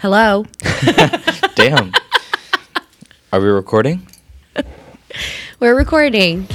[0.00, 0.44] Hello.
[1.56, 1.92] Damn.
[3.32, 4.06] Are we recording?
[5.60, 6.46] We're recording.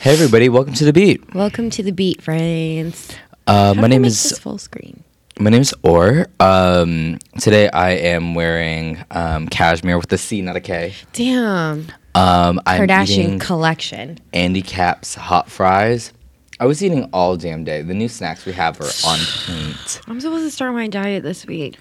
[0.00, 1.34] Hey everybody, welcome to the beat.
[1.34, 3.14] Welcome to the beat, friends.
[3.46, 5.04] Uh, my name is this full screen.
[5.38, 6.26] my name is Or.
[6.40, 10.94] Um, today I am wearing um, cashmere with a C, not a K.
[11.12, 11.88] Damn.
[12.14, 14.16] Um, I'm Kardashian collection.
[14.32, 16.14] Andy Capp's hot fries.
[16.58, 17.82] I was eating all damn day.
[17.82, 20.00] The new snacks we have are on point.
[20.06, 21.78] I'm supposed to start my diet this week.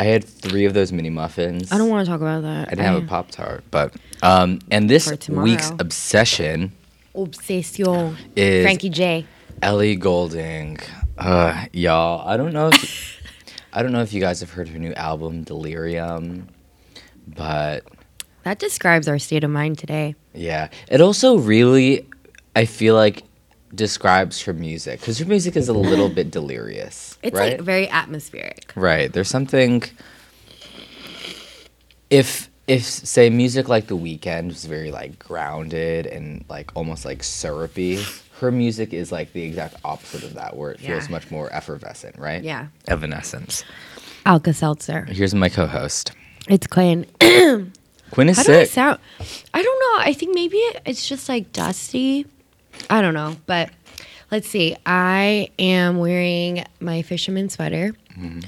[0.00, 1.70] I had three of those mini muffins.
[1.70, 2.66] I don't want to talk about that.
[2.66, 3.94] I didn't have a pop tart, but
[4.24, 5.44] um, and this For tomorrow.
[5.44, 6.72] week's obsession
[7.14, 8.16] Obsession.
[8.36, 9.26] is Frankie J.
[9.62, 10.78] Ellie Goulding.
[11.16, 13.20] Uh, y'all, I don't know if
[13.72, 16.48] I don't know if you guys have heard her new album Delirium,
[17.26, 17.84] but
[18.44, 20.14] That describes our state of mind today.
[20.34, 22.06] yeah, it also really
[22.54, 23.24] I feel like
[23.74, 27.52] describes her music because her music is a little bit delirious, It's right?
[27.54, 28.72] like very atmospheric.
[28.76, 29.12] Right.
[29.12, 29.82] There's something.
[32.10, 37.22] If if say music like The Weeknd was very like grounded and like almost like
[37.24, 37.98] syrupy,
[38.40, 42.16] her music is like the exact opposite of that, where it feels much more effervescent,
[42.18, 42.42] right?
[42.42, 42.68] Yeah.
[42.86, 43.64] Evanescence.
[44.26, 45.06] Alka Seltzer.
[45.06, 46.12] Here's my co-host.
[46.48, 47.06] It's Quinn.
[48.10, 49.00] Quinn is How do I sound?
[49.54, 50.04] I don't know.
[50.04, 52.26] I think maybe it's just like dusty.
[52.90, 53.36] I don't know.
[53.46, 53.70] But
[54.30, 54.76] let's see.
[54.86, 57.94] I am wearing my fisherman sweater.
[58.12, 58.40] Mm-hmm.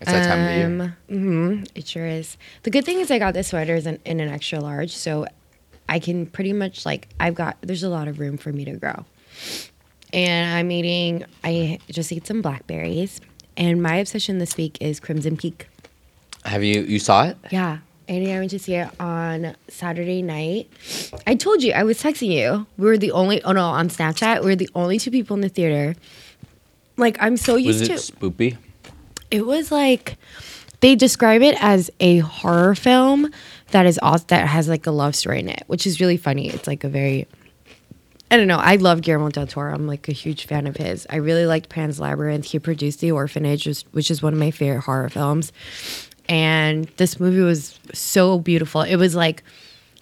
[0.00, 0.96] It's that time of year.
[1.08, 2.36] hmm it sure is.
[2.64, 5.26] The good thing is I got this sweater in, in an extra large, so
[5.88, 7.56] I can pretty much like I've got.
[7.62, 9.04] There's a lot of room for me to grow.
[10.12, 11.24] And I'm eating.
[11.44, 13.20] I just ate some blackberries,
[13.56, 15.68] and my obsession this week is Crimson Peak.
[16.44, 17.36] Have you you saw it?
[17.50, 17.78] Yeah.
[18.08, 20.70] Andy and I went to see it on Saturday night.
[21.26, 22.64] I told you, I was texting you.
[22.78, 25.40] We were the only, oh no, on Snapchat, we were the only two people in
[25.40, 25.96] the theater.
[26.96, 28.56] Like, I'm so used to Was it to spoopy?
[29.30, 30.16] It was like
[30.80, 33.30] they describe it as a horror film
[33.70, 36.48] that is also that has like a love story in it, which is really funny.
[36.48, 37.26] It's like a very
[38.30, 38.58] I don't know.
[38.58, 39.72] I love Guillermo del Toro.
[39.72, 41.06] I'm like a huge fan of his.
[41.08, 42.46] I really liked Pan's Labyrinth.
[42.46, 45.52] He produced The Orphanage, which- which is one of my favorite horror films.
[46.28, 48.82] And this movie was so beautiful.
[48.82, 49.44] It was like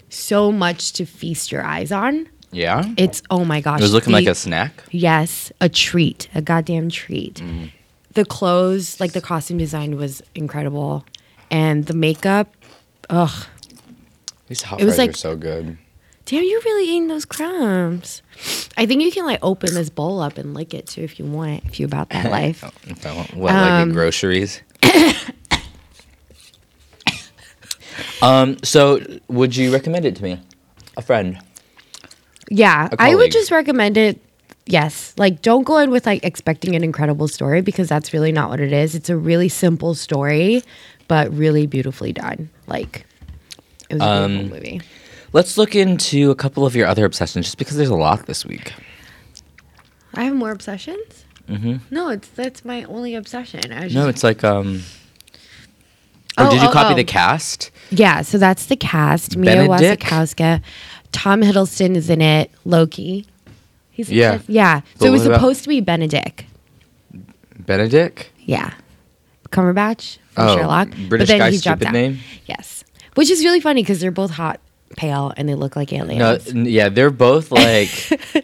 [0.09, 2.27] so much to feast your eyes on.
[2.51, 2.85] Yeah.
[2.97, 3.81] It's oh my gosh.
[3.81, 4.83] It was looking like a snack.
[4.91, 7.35] Yes, a treat, a goddamn treat.
[7.35, 7.67] Mm-hmm.
[8.15, 11.05] The clothes, like the costume design was incredible.
[11.51, 12.53] And the makeup,
[13.11, 13.47] ugh.
[14.49, 15.79] These hot It was fries are so good.
[16.27, 18.23] Damn, you're really eating those crumbs.
[18.79, 21.27] I think you can like open this bowl up and lick it too if you
[21.27, 22.65] want if you about that life.
[22.87, 24.63] If I want- What like Um, at groceries?
[28.23, 28.57] um.
[28.65, 30.41] So, would you recommend it to me?
[30.97, 31.39] A friend.
[32.51, 34.21] Yeah, I would just recommend it.
[34.67, 38.49] Yes, like don't go in with like expecting an incredible story because that's really not
[38.49, 38.95] what it is.
[38.95, 40.63] It's a really simple story,
[41.07, 42.49] but really beautifully done.
[42.67, 43.05] Like
[43.91, 44.81] it was a Um, beautiful movie.
[45.35, 48.47] Let's look into a couple of your other obsessions, just because there's a lot this
[48.47, 48.73] week.
[50.15, 51.25] I have more obsessions.
[51.49, 51.77] Mm-hmm.
[51.91, 53.71] No, it's that's my only obsession.
[53.73, 54.83] I was No, it's like um.
[56.37, 56.97] Oh, Oh, did you oh, copy oh.
[56.97, 57.71] the cast?
[57.91, 58.23] yeah.
[58.23, 59.37] So that's the cast.
[59.37, 60.63] Mia Wasikowska,
[61.13, 62.51] Tom Hiddleston is in it.
[62.65, 63.27] Loki.
[63.95, 64.41] He's Yeah.
[64.49, 64.81] yeah.
[64.81, 66.45] So But it was supposed to be Benedict.
[67.59, 68.31] Benedict.
[68.41, 68.75] Yeah.
[69.51, 70.89] Cumberbatch from Oh, Sherlock.
[71.09, 72.19] British guy, stupid name?
[72.47, 72.85] Yes.
[73.15, 74.61] Which is really funny because they're both hot,
[74.97, 76.53] pale, and they look like aliens.
[76.53, 77.89] No, yeah, they're both like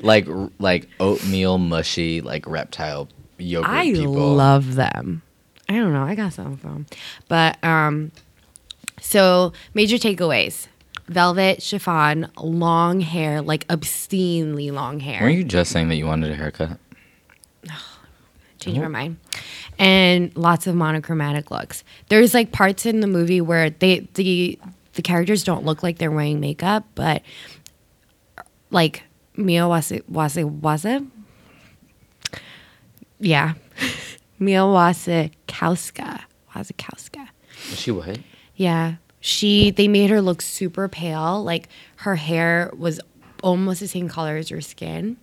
[0.03, 0.29] like
[0.61, 4.13] like oatmeal mushy like reptile yogurt I people.
[4.35, 5.23] love them.
[5.69, 6.05] I don't know.
[6.05, 6.87] I got some from 'em.
[7.27, 8.13] But um
[9.01, 10.69] so major takeaways.
[11.11, 15.21] Velvet, chiffon, long hair, like obscenely long hair.
[15.21, 16.79] Weren't you just saying that you wanted a haircut?
[18.61, 19.17] Change my mind.
[19.79, 21.83] And lots of monochromatic looks.
[22.11, 24.59] There's like parts in the movie where they the
[24.95, 27.23] the characters don't look like they're wearing makeup, but
[28.71, 29.03] like
[29.37, 31.05] Mia Wasi Wasi Wasa.
[33.19, 33.55] Yeah.
[34.39, 36.21] Mia Wasikowska.
[36.55, 37.29] Wasikowska.
[37.71, 38.23] Was she white?
[38.55, 38.97] Yeah.
[39.21, 41.43] She they made her look super pale.
[41.43, 43.01] Like her hair was
[43.43, 45.17] almost the same color as her skin.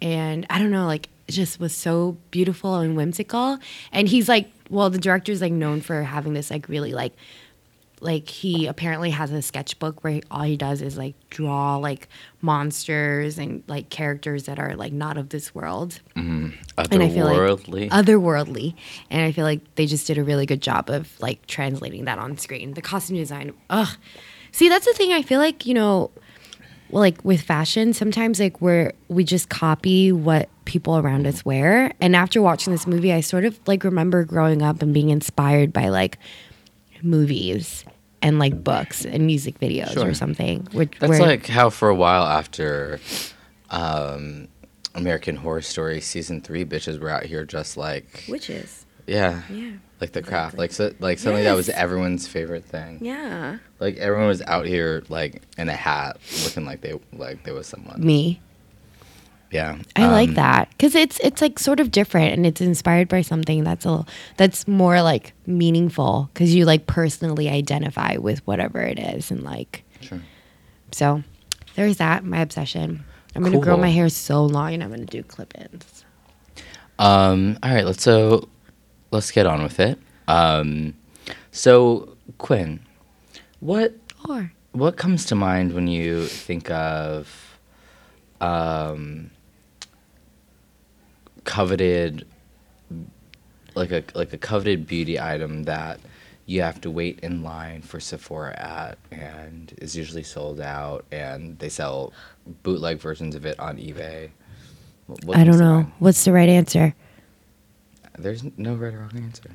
[0.00, 3.58] And I don't know, like just was so beautiful and whimsical.
[3.92, 7.12] And he's like, well, the director's like known for having this like really like
[8.00, 12.08] like he apparently has a sketchbook where he, all he does is like draw like
[12.42, 16.50] monsters and like characters that are like not of this world mm-hmm.
[16.90, 17.90] and I feel Otherworldly.
[17.90, 18.74] like otherworldly,
[19.10, 22.18] and I feel like they just did a really good job of like translating that
[22.18, 22.74] on screen.
[22.74, 23.96] The costume design, ugh.
[24.52, 25.12] See, that's the thing.
[25.12, 26.10] I feel like you know,
[26.90, 31.92] well, like with fashion, sometimes like we're we just copy what people around us wear.
[32.00, 35.72] And after watching this movie, I sort of like remember growing up and being inspired
[35.72, 36.18] by like
[37.02, 37.84] movies
[38.22, 40.08] and like books and music videos Sure.
[40.08, 40.66] or something.
[40.72, 42.98] Which That's where, like how for a while after
[43.70, 44.48] um,
[44.94, 48.86] American Horror Story season three, bitches were out here just like witches.
[49.06, 49.72] yeah, Yeah.
[50.00, 52.98] like the craft, like so, like something that was everyone's favorite thing.
[53.02, 53.58] Yeah.
[53.78, 57.66] Like everyone was out here like in a hat, looking like they like there was
[57.66, 58.04] someone.
[58.04, 58.40] Me.
[59.52, 63.08] Yeah, I like Um, that because it's it's like sort of different and it's inspired
[63.08, 68.44] by something that's a little, that's more like meaningful because you like personally identify with
[68.46, 70.20] whatever it is and like Sure.
[70.92, 71.22] so
[71.76, 73.04] there's that my obsession.
[73.34, 76.04] I'm gonna grow my hair so long and I'm gonna do clip-ins.
[76.98, 78.48] Um, all right, let's so
[79.12, 79.98] let's get on with it.
[80.26, 80.94] Um,
[81.52, 82.80] so Quinn,
[83.60, 83.94] what
[84.28, 87.58] Or what comes to mind when you think of
[88.40, 89.30] um,
[91.46, 92.26] coveted
[93.74, 95.98] like a like a coveted beauty item that
[96.44, 101.58] you have to wait in line for Sephora at and is usually sold out and
[101.58, 102.12] they sell
[102.62, 104.30] bootleg versions of it on eBay.
[105.06, 105.92] What- what I don't know mind?
[105.98, 106.94] what's the right answer.
[108.18, 109.50] There's no right or wrong answer.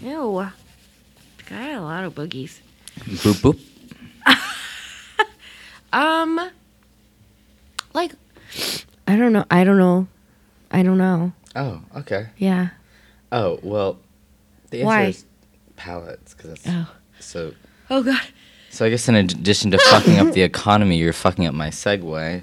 [0.00, 0.50] Ew, I
[1.50, 2.60] had a lot of boogies.
[3.00, 3.60] Boop boop.
[5.90, 6.50] Um,
[7.98, 8.12] like
[9.06, 9.44] I don't know.
[9.50, 10.06] I don't know.
[10.70, 11.32] I don't know.
[11.56, 12.28] Oh, okay.
[12.36, 12.68] Yeah.
[13.32, 13.98] Oh well,
[14.70, 15.02] the answer Why?
[15.06, 15.24] is
[15.76, 16.86] palettes because it's Oh.
[17.20, 17.52] so.
[17.90, 18.20] Oh God.
[18.70, 22.42] So I guess in addition to fucking up the economy, you're fucking up my segue.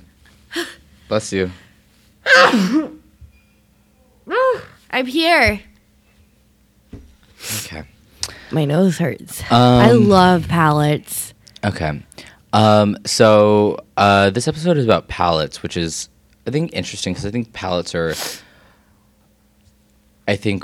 [1.07, 1.51] Bless you.
[4.91, 5.59] I'm here.
[7.65, 7.83] Okay.
[8.51, 9.43] My nose hurts.
[9.51, 11.33] I Um, love palettes.
[11.63, 12.01] Okay.
[12.55, 16.07] Um, so uh, this episode is about palettes, which is
[16.47, 18.15] I think interesting because I think palettes are.
[20.25, 20.63] I think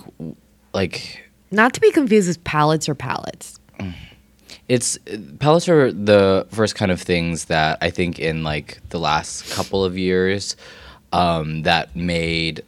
[0.73, 3.59] like Not to be confused with palettes or palettes.
[4.69, 4.97] it's
[5.39, 9.83] palettes are the first kind of things that I think in like the last couple
[9.83, 10.55] of years
[11.11, 12.63] um, that made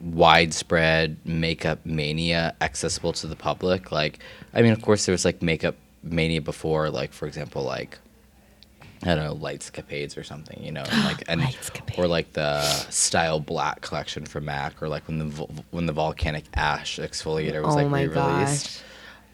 [0.00, 3.92] widespread makeup mania accessible to the public.
[3.92, 4.20] Like,
[4.54, 7.98] I mean, of course, there was like makeup mania before, like for example, like
[9.06, 11.42] I don't know, Lightscapades or something, you know, and like and
[11.96, 15.24] or like the Style Black collection for Mac, or like when the
[15.70, 18.82] when the volcanic ash exfoliator was Oh like my re-released.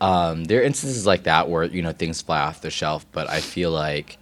[0.01, 3.31] Um, there are instances like that where you know things fly off the shelf, but
[3.31, 4.19] I feel like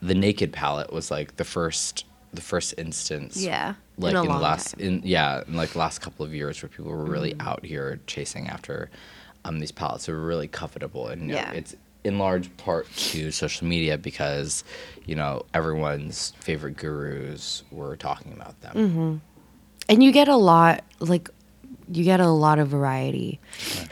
[0.00, 3.36] the Naked palette was like the first the first instance.
[3.42, 3.74] Yeah, in
[4.04, 4.80] Like a in, the last time.
[4.86, 7.46] in yeah in like the last couple of years where people were really Mm.
[7.46, 8.90] out here chasing after
[9.44, 11.50] um, these palettes were really covetable and Yeah.
[11.52, 11.74] it's
[12.04, 14.64] in large part to social media because
[15.06, 18.74] you know everyone's favorite gurus were talking about them.
[18.74, 19.16] Mm-hmm.
[19.88, 21.30] And you get a lot, like,
[21.90, 23.40] you get a lot of variety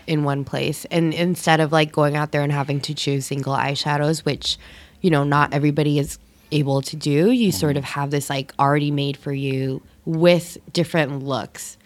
[0.07, 0.85] in one place.
[0.91, 4.59] And instead of like going out there and having to choose single eyeshadows, which,
[5.01, 6.19] you know, not everybody is
[6.53, 11.23] able to do, you sort of have this like already made for you with different
[11.23, 11.79] looks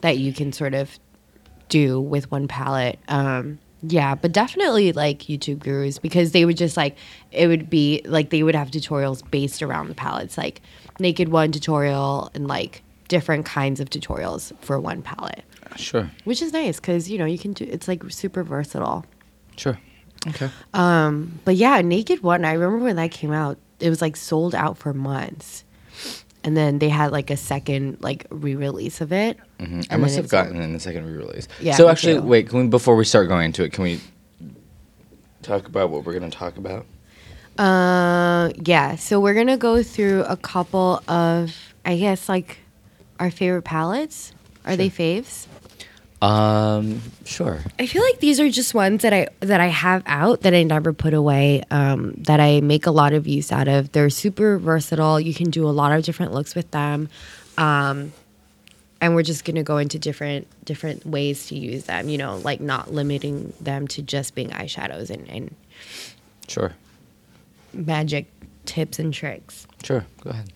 [0.00, 0.98] that you can sort of
[1.68, 2.98] do with one palette.
[3.06, 6.96] Um, yeah, but definitely like YouTube gurus because they would just like
[7.32, 10.60] it would be like they would have tutorials based around the palettes, like
[10.98, 15.44] naked one tutorial and like different kinds of tutorials for one palette,
[15.76, 19.04] Sure, which is nice because you know you can do it's like super versatile.
[19.56, 19.78] sure,
[20.28, 20.50] okay.
[20.72, 24.54] Um, but yeah, naked one, I remember when that came out, it was like sold
[24.54, 25.64] out for months.
[26.44, 29.38] And then they had like a second like re-release of it.
[29.58, 31.48] I And must have gotten in the second re-release.
[31.58, 32.50] Yeah, So actually, wait.
[32.50, 34.00] Can we before we start going into it, can we
[35.42, 36.84] talk about what we're going to talk about?
[37.58, 38.96] Uh, yeah.
[38.96, 42.58] So we're gonna go through a couple of, I guess, like
[43.20, 44.32] our favorite palettes.
[44.66, 45.46] Are they faves?
[46.24, 47.60] Um, sure.
[47.78, 50.62] I feel like these are just ones that I that I have out that I
[50.62, 51.62] never put away.
[51.70, 53.92] Um, that I make a lot of use out of.
[53.92, 55.20] They're super versatile.
[55.20, 57.08] You can do a lot of different looks with them.
[57.58, 58.12] Um,
[59.00, 62.08] and we're just gonna go into different different ways to use them.
[62.08, 65.54] You know, like not limiting them to just being eyeshadows and, and
[66.48, 66.72] Sure.
[67.74, 68.30] magic
[68.64, 69.66] tips and tricks.
[69.82, 70.50] Sure, go ahead.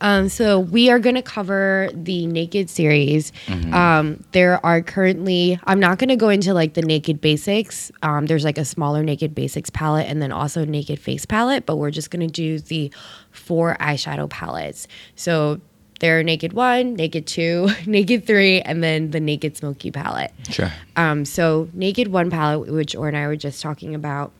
[0.00, 3.32] Um, so we are going to cover the Naked series.
[3.72, 7.90] Um, there are currently, I'm not going to go into like the Naked Basics.
[8.02, 11.76] Um, there's like a smaller Naked Basics palette and then also Naked Face palette, but
[11.76, 12.92] we're just going to do the
[13.30, 14.86] four eyeshadow palettes.
[15.16, 15.60] So
[16.00, 20.32] there are Naked One, Naked Two, Naked Three, and then the Naked Smoky palette.
[20.50, 20.70] Sure.
[20.96, 24.32] Um, so Naked One palette, which Or and I were just talking about,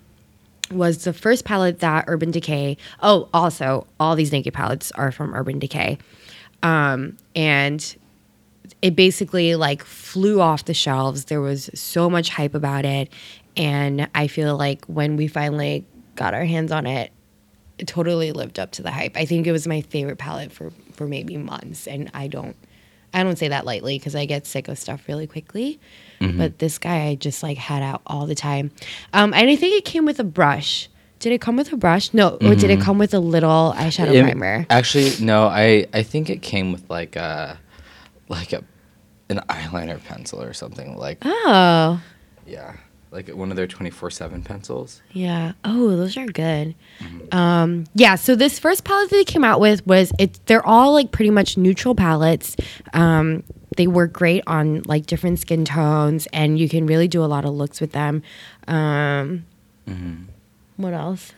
[0.71, 2.77] was the first palette that Urban Decay.
[3.03, 5.99] Oh, also all these Naked palettes are from Urban Decay,
[6.63, 7.97] um, and
[8.83, 11.27] it basically like flew off the shelves.
[11.27, 13.11] There was so much hype about it,
[13.57, 17.13] and I feel like when we finally got our hands on it,
[17.79, 19.17] it totally lived up to the hype.
[19.17, 22.57] I think it was my favorite palette for for maybe months, and I don't
[23.15, 25.81] I don't say that lightly because I get sick of stuff really quickly.
[26.21, 28.71] But this guy I just like had out all the time,
[29.13, 30.89] um, and I think it came with a brush.
[31.19, 32.15] Did it come with a brush?
[32.15, 34.67] No, or did it come with a little eyeshadow It- primer?
[34.71, 35.47] Actually, no.
[35.49, 37.59] I I think it came with like a
[38.31, 38.65] like a
[39.29, 40.97] an eyeliner pencil or something.
[40.97, 42.01] Like Oh,
[42.47, 42.77] yeah,
[43.15, 45.01] like one of their twenty four seven pencils.
[45.13, 45.53] Yeah.
[45.65, 46.75] Oh, those are good.
[47.33, 48.17] Um, yeah.
[48.17, 50.39] So this first palette that they came out with was it.
[50.47, 52.57] They're all like pretty much neutral palettes.
[52.93, 53.43] Um,
[53.77, 57.45] they work great on like different skin tones, and you can really do a lot
[57.45, 58.23] of looks with them.
[58.69, 59.47] Um,
[60.77, 61.33] What else?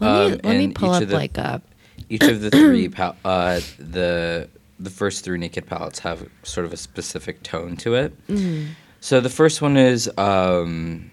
[0.00, 1.60] Let me Um, let me pull up the- like a.
[2.08, 6.72] Each of the three pal- uh the the first three naked palettes have sort of
[6.72, 8.12] a specific tone to it.
[9.04, 11.10] So the first one is um,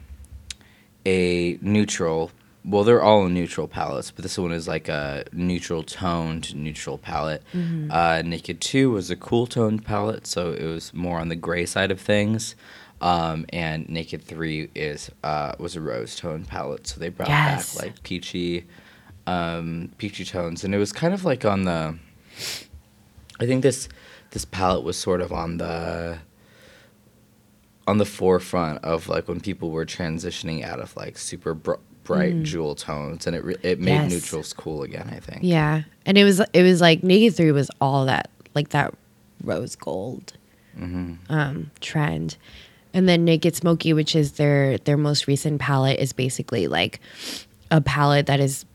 [1.08, 2.30] a neutral.
[2.64, 7.42] Well, they're all neutral palettes, but this one is like a neutral toned neutral palette.
[7.90, 11.66] Uh, Naked Two was a cool toned palette, so it was more on the gray
[11.66, 12.54] side of things.
[13.02, 17.74] Um, and Naked Three is uh, was a rose toned palette, so they brought Yes.
[17.74, 18.68] back like peachy,
[19.26, 21.98] um, peachy tones, and it was kind of like on the.
[23.40, 23.90] I think this
[24.30, 26.20] this palette was sort of on the
[27.90, 32.44] on the forefront of like when people were transitioning out of like super br- bright
[32.44, 34.12] jewel tones, and it re- it made Yes.
[34.12, 35.10] neutrals cool again.
[35.12, 35.40] I think.
[35.44, 38.94] Yeah, and it was it was like Naked Three was all that like that
[39.44, 40.34] rose gold
[40.82, 42.38] um, trend,
[42.94, 47.00] and then Naked Smoky, which is their their most recent palette, is basically like
[47.72, 48.66] a palette that is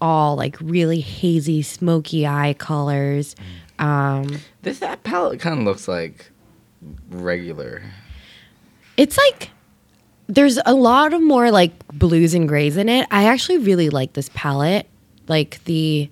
[0.00, 3.34] all like really hazy, smoky eye colors.
[3.78, 6.30] Um, This that palette kind of looks like
[7.10, 7.82] regular.
[8.96, 9.50] It's like
[10.26, 13.06] there's a lot of more like blues and grays in it.
[13.10, 14.88] I actually really like this palette.
[15.28, 16.10] Like the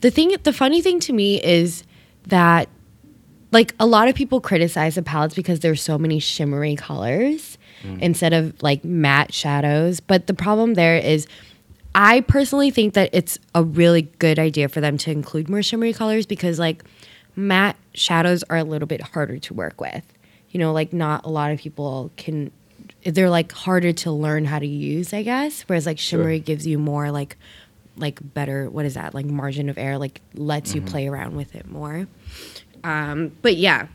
[0.00, 1.84] the thing the funny thing to me is
[2.26, 2.68] that
[3.52, 8.00] like a lot of people criticize the palettes because there's so many shimmery colors mm.
[8.00, 11.26] instead of like matte shadows, but the problem there is
[11.94, 15.92] I personally think that it's a really good idea for them to include more shimmery
[15.92, 16.84] colors because like
[17.36, 20.04] matte shadows are a little bit harder to work with.
[20.54, 22.50] You know, like not a lot of people can
[23.04, 25.62] they're like harder to learn how to use, I guess.
[25.62, 27.36] Whereas like shimmery gives you more like
[27.96, 29.14] like better what is that?
[29.14, 32.06] Like margin of error, like lets you play around with it more.
[32.82, 33.88] Um, but yeah,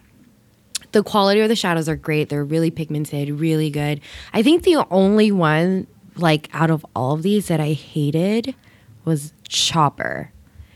[0.92, 2.30] the quality of the shadows are great.
[2.30, 4.02] They're really pigmented, really good.
[4.34, 8.56] I think the only one like out of all of these that I hated
[9.06, 10.32] was Chopper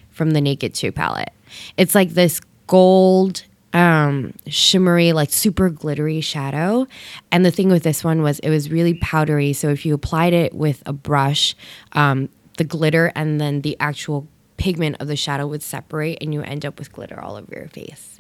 [0.10, 1.34] from the Naked 2 palette.
[1.78, 3.44] It's like this gold
[3.74, 6.86] um shimmery like super glittery shadow
[7.32, 10.34] and the thing with this one was it was really powdery so if you applied
[10.34, 11.56] it with a brush
[11.94, 14.28] um the glitter and then the actual
[14.58, 17.68] pigment of the shadow would separate and you end up with glitter all over your
[17.68, 18.18] face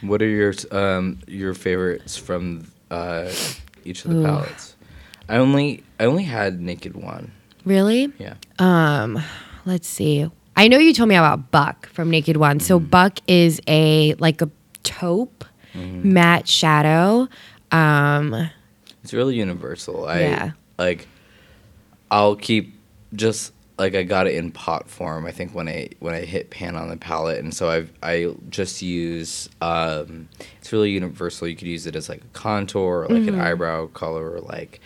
[0.00, 3.30] What are your um your favorites from uh
[3.84, 4.24] each of the Ooh.
[4.24, 4.76] palettes?
[5.28, 7.32] I only I only had naked one.
[7.64, 8.34] really Yeah.
[8.58, 9.22] Um,
[9.66, 10.28] let's see.
[10.56, 12.60] I know you told me about Buck from Naked One.
[12.60, 14.50] So Buck is a like a
[14.82, 15.44] taupe
[15.74, 17.28] matte shadow.
[17.70, 18.50] Um,
[19.02, 20.04] It's really universal.
[20.06, 20.50] I Yeah.
[20.78, 21.06] like
[22.10, 22.74] I'll keep
[23.14, 25.24] just like I got it in pot form.
[25.26, 28.34] I think when I when I hit pan on the palette, and so I I
[28.50, 30.28] just use um,
[30.60, 31.48] it's really universal.
[31.48, 34.80] You could use it as like a contour, or like an eyebrow color, or like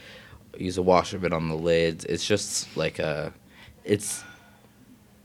[0.59, 2.05] use a wash of it on the lids.
[2.05, 3.33] It's just like a
[3.85, 4.23] it's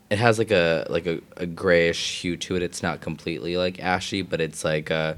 [0.09, 2.63] it has like a like a, a grayish hue to it.
[2.63, 5.17] It's not completely like ashy, but it's like a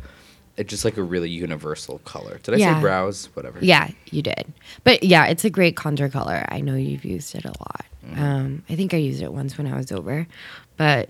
[0.58, 2.40] it's just like a really universal color.
[2.44, 2.76] Did I Yeah.
[2.76, 3.30] say brows?
[3.34, 3.60] Whatever.
[3.62, 4.52] yeah, you did.
[4.84, 6.46] But yeah, it's a great contour color.
[6.50, 7.86] I know you've used it a lot.
[8.16, 10.28] Um, I think I used it once when I was over,
[10.76, 11.10] but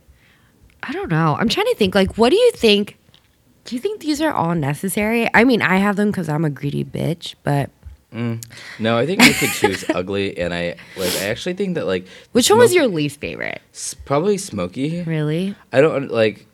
[0.83, 1.35] I don't know.
[1.39, 1.95] I'm trying to think.
[1.95, 2.97] Like, what do you think?
[3.65, 5.27] Do you think these are all necessary?
[5.33, 7.69] I mean, I have them because I'm a greedy bitch, but
[8.13, 11.15] No, I think Wicked could choose ugly, and I like.
[11.21, 13.61] I actually think that like Which one was your least favorite?
[13.73, 15.03] s- probably Smoky.
[15.03, 15.55] Really?
[15.71, 16.45] I don't like.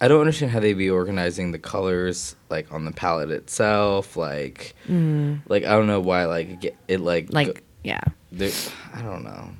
[0.00, 4.16] I don't understand how they'd be organizing the colors like on the palette itself.
[4.16, 7.34] Like, like I don't know why like it, it like Mm.
[7.34, 8.00] Like, go- yeah.
[8.94, 9.50] I don't know.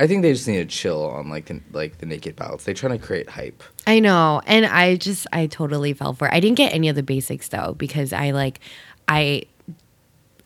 [0.00, 2.64] I think they just need to chill on like the like the naked palettes.
[2.64, 3.62] They're trying to create hype.
[3.86, 4.42] I know.
[4.46, 6.34] And I just, I totally fell for it.
[6.34, 8.58] I didn't get any of the basics though, because I like,
[9.06, 9.42] I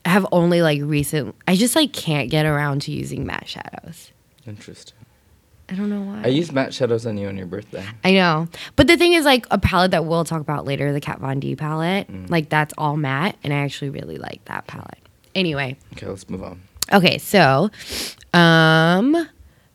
[0.06, 4.12] have only like recent, I just like can't get around to using matte shadows.
[4.46, 4.94] Interesting.
[5.68, 6.22] I don't know why.
[6.25, 7.84] I used matte shadows on you on your birthday.
[8.04, 8.46] I know.
[8.76, 11.40] But the thing is, like, a palette that we'll talk about later, the Kat Von
[11.40, 12.30] D palette, Mm.
[12.30, 13.34] like, that's all matte.
[13.42, 15.00] And I actually really like that palette.
[15.34, 16.60] Anyway, Okay, let's move on.
[16.92, 17.70] okay, so
[18.32, 19.28] um,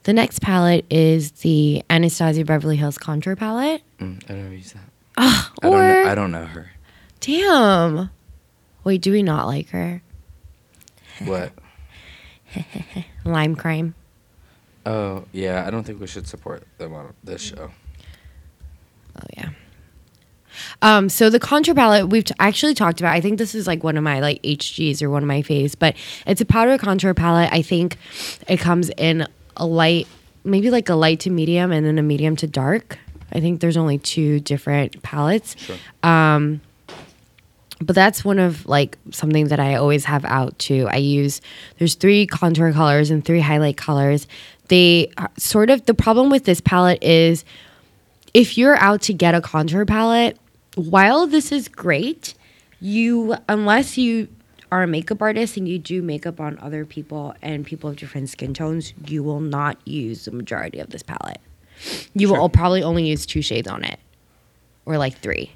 [0.03, 3.81] the next palette is the Anastasia Beverly Hills Contour palette.
[3.99, 4.89] Mm, I never use that.
[5.17, 6.09] I Or, don't know.
[6.11, 6.71] I don't know her.
[7.19, 8.09] damn.
[8.85, 10.01] Wait, do we not like her?
[11.19, 11.51] What?
[13.25, 13.95] Lime Crime.
[14.85, 17.71] Oh yeah, I don't think we should support them on this show.
[19.17, 19.49] Oh yeah.
[20.81, 23.13] Um, so the contour palette we've t- actually talked about.
[23.13, 25.75] I think this is like one of my like HGs or one of my faves,
[25.77, 27.51] but it's a powder contour palette.
[27.51, 27.97] I think
[28.47, 29.27] it comes in
[29.57, 30.07] a light,
[30.43, 32.97] maybe like a light to medium, and then a medium to dark.
[33.31, 35.55] I think there's only two different palettes.
[35.57, 35.77] Sure.
[37.81, 40.87] But that's one of like something that I always have out too.
[40.89, 41.41] I use
[41.79, 44.27] there's three contour colors and three highlight colors.
[44.67, 47.43] They are sort of the problem with this palette is
[48.33, 50.37] if you're out to get a contour palette,
[50.75, 52.33] while this is great,
[52.79, 54.27] you unless you
[54.71, 58.29] are a makeup artist and you do makeup on other people and people of different
[58.29, 61.41] skin tones, you will not use the majority of this palette.
[62.13, 62.39] You Sure.
[62.39, 63.99] will probably only use two shades on it,
[64.85, 65.51] or like three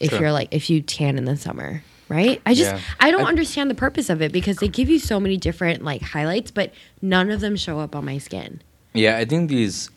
[0.00, 0.20] if Sure.
[0.20, 2.80] you're like if you tan in the summer right i just Yeah.
[3.00, 5.82] i don't I- understand the purpose of it because they give you so many different
[5.84, 6.72] like highlights but
[7.02, 8.60] none of them show up on my skin
[8.94, 9.90] Yeah, I think these,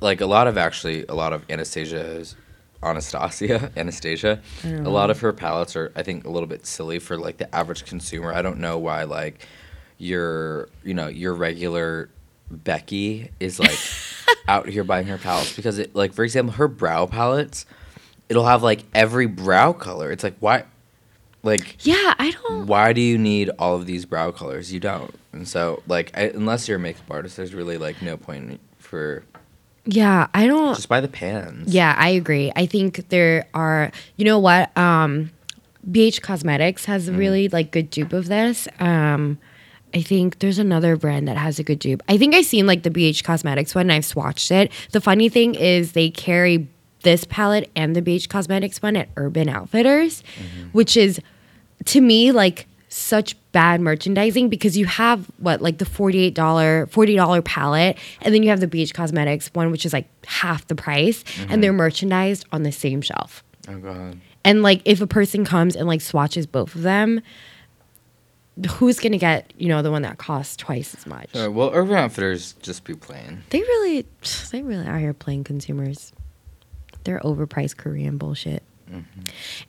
[0.00, 2.34] like a lot of actually, a lot of Anastasia's,
[2.82, 7.16] Anastasia, Anastasia, a lot of her palettes are, I think, a little bit silly for
[7.16, 8.30] like the average consumer.
[8.34, 9.46] I don't know why, like,
[9.98, 12.10] your, you know, your regular
[12.50, 13.78] Becky is like
[14.48, 17.64] out here buying her palettes because it, like, for example, her brow palettes,
[18.28, 20.10] it'll have like every brow color.
[20.10, 20.64] It's like, why,
[21.42, 24.72] like, yeah i don't why do you need all of these brow colors?
[24.72, 25.14] You don't.
[25.32, 29.24] And so, like, I, unless you're a makeup artist, there's really like no point for
[29.84, 31.74] yeah i don't just buy the pans.
[31.74, 35.28] yeah i agree i think there are you know what um
[35.90, 39.38] bh cosmetics has a really like good dupe of this um
[39.94, 42.02] I think there's another brand that has a good dupe.
[42.08, 44.72] I think I've seen like the BH Cosmetics one and I've swatched it.
[44.92, 46.66] The funny thing is they carry
[47.02, 50.22] this palette and the BH Cosmetics one at Urban Outfitters,
[50.72, 51.20] which is
[51.86, 57.96] to me like such bad merchandising because you have what like the $48 $40 palette
[58.20, 61.64] and then you have the BH Cosmetics one which is like half the price and
[61.64, 63.42] they're merchandised on the same shelf.
[63.68, 64.20] Oh god.
[64.44, 67.22] And like if a person comes and like swatches both of them,
[68.72, 71.30] who's gonna get, you know, the one that costs twice as much?
[71.32, 74.04] Sure, well, Urban Outfitters just be playing They really
[74.50, 76.12] they really are here playing consumers.
[77.04, 78.62] They're overpriced Korean bullshit.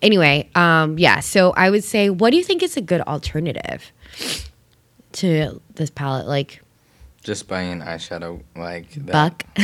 [0.02, 3.92] Anyway, um, yeah, so I would say what do you think is a good alternative
[5.14, 6.28] to this palette?
[6.28, 6.62] Like
[7.24, 9.06] Just buying an eyeshadow like that.
[9.12, 9.46] Buck?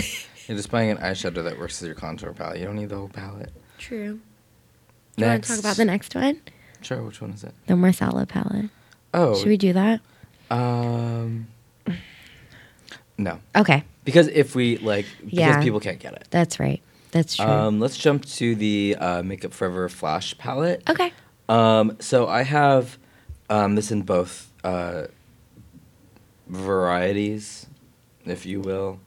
[0.47, 2.59] You're just buying an eyeshadow that works as your contour palette.
[2.59, 3.51] You don't need the whole palette.
[3.77, 4.19] True.
[5.17, 6.39] Do you want to talk about the next one?
[6.81, 7.01] Sure.
[7.03, 7.53] Which one is it?
[7.67, 8.69] The Marsala palette.
[9.13, 9.35] Oh.
[9.37, 9.99] Should we do that?
[10.49, 11.47] Um.
[13.17, 13.83] No, Okay.
[14.05, 15.61] because if we like, because Yeah.
[15.61, 16.27] people can't get it.
[16.31, 16.81] That's right.
[17.11, 17.45] That's true.
[17.45, 20.83] Um, let's jump to the uh, Makeup Forever Flash palette.
[20.89, 21.11] okay.
[21.47, 22.97] Um, so I have
[23.49, 25.05] um, this in both uh,
[26.47, 27.65] varieties,
[28.25, 28.99] if you will.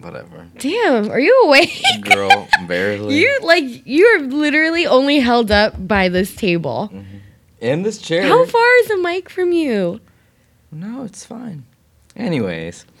[0.00, 0.48] Whatever.
[0.58, 1.80] Damn, are you awake?
[2.02, 3.18] Girl, barely.
[3.20, 6.90] You like you're literally only held up by this table.
[7.60, 8.24] in this chair.
[8.24, 10.00] How far is the mic from you?
[10.72, 11.64] No, it's fine.
[12.16, 12.84] Anyways.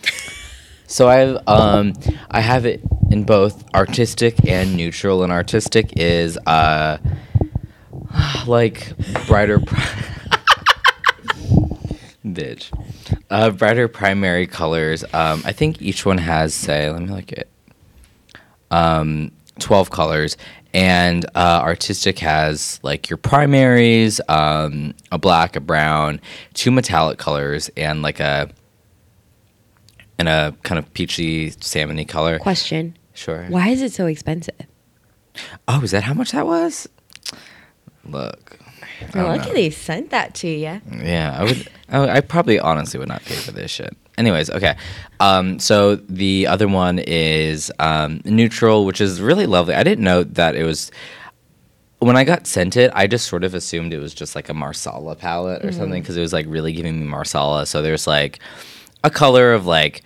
[0.86, 1.94] So I have um
[2.30, 2.80] I have it
[3.14, 6.98] in both artistic and neutral and artistic is uh
[8.48, 8.92] like
[9.28, 9.58] brighter
[12.26, 12.72] bitch.
[13.30, 15.04] Uh brighter primary colors.
[15.14, 17.46] Um I think each one has say let me look at
[18.72, 20.36] um 12 colors
[20.72, 26.20] and uh, artistic has like your primaries um, a black a brown
[26.54, 28.50] two metallic colors and like a
[30.18, 32.96] and a kind of peachy salmony color Question.
[33.14, 34.54] Sure Why is it so expensive?
[35.66, 36.88] oh is that how much that was
[38.06, 38.58] look.
[39.14, 39.54] You're lucky know.
[39.54, 40.80] they sent that to you.
[40.90, 41.68] Yeah, I would.
[41.88, 43.96] I, I probably honestly would not pay for this shit.
[44.16, 44.76] Anyways, okay.
[45.20, 49.74] Um, so the other one is um, neutral, which is really lovely.
[49.74, 50.90] I didn't know that it was.
[51.98, 54.54] When I got sent it, I just sort of assumed it was just like a
[54.54, 57.64] Marsala palette or something because it was like really giving me Marsala.
[57.64, 58.40] So there's like
[59.02, 60.02] a color of like,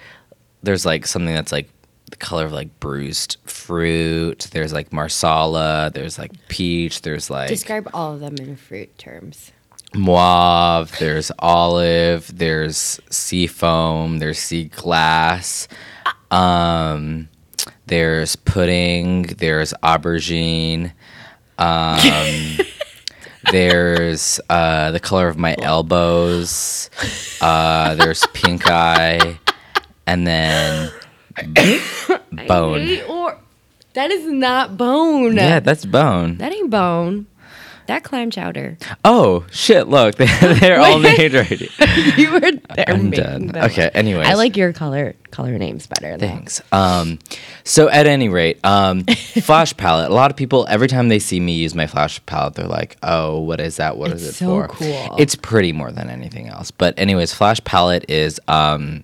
[0.62, 1.68] there's like something that's like
[2.11, 4.49] the color of like bruised fruit.
[4.53, 5.90] There's like Marsala.
[5.92, 7.03] There's like peach.
[7.03, 9.53] There's like Describe all of them in fruit terms.
[9.94, 15.66] mauve, there's olive, there's sea foam, there's sea glass,
[16.31, 17.29] um,
[17.87, 20.92] there's pudding, there's aubergine,
[21.59, 22.59] um,
[23.51, 26.90] there's uh, the color of my elbows,
[27.40, 29.38] uh, there's pink eye,
[30.07, 30.90] and then
[32.46, 33.01] bone.
[33.09, 33.38] Or
[33.94, 35.37] that is not bone.
[35.37, 36.37] Yeah, that's bone.
[36.38, 37.27] that ain't bone.
[37.87, 38.77] That clam chowder.
[39.03, 39.88] Oh shit!
[39.88, 41.70] Look, they're all made already.
[42.18, 42.85] you were there.
[42.87, 43.57] I'm done.
[43.57, 43.88] Okay.
[43.94, 46.18] Anyways, I like your color color names better.
[46.18, 46.61] Thanks.
[46.70, 47.18] Um,
[47.64, 50.11] so at any rate, um, flash palette.
[50.11, 52.98] A lot of people every time they see me use my flash palette, they're like,
[53.03, 53.96] "Oh, what is that?
[53.96, 55.16] What is It's it so for?" cool.
[55.18, 56.70] It's pretty more than anything else.
[56.70, 58.38] But anyways, flash palette is.
[58.48, 59.03] Um,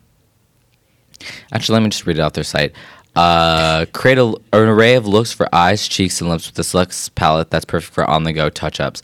[1.52, 2.72] actually, let me just read it off their site.
[3.16, 7.08] Uh, create a, an array of looks for eyes, cheeks, and lips with this Lux
[7.10, 9.02] palette that's perfect for on-the-go touch-ups.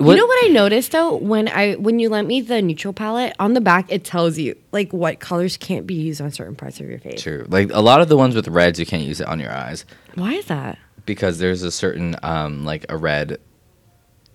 [0.00, 3.34] You know what I noticed though when I when you lent me the neutral palette
[3.38, 6.80] on the back it tells you like what colors can't be used on certain parts
[6.80, 7.20] of your face.
[7.22, 7.44] True.
[7.46, 9.84] Like a lot of the ones with reds, you can't use it on your eyes.
[10.14, 10.78] Why is that?
[11.06, 13.38] because there's a certain um like a red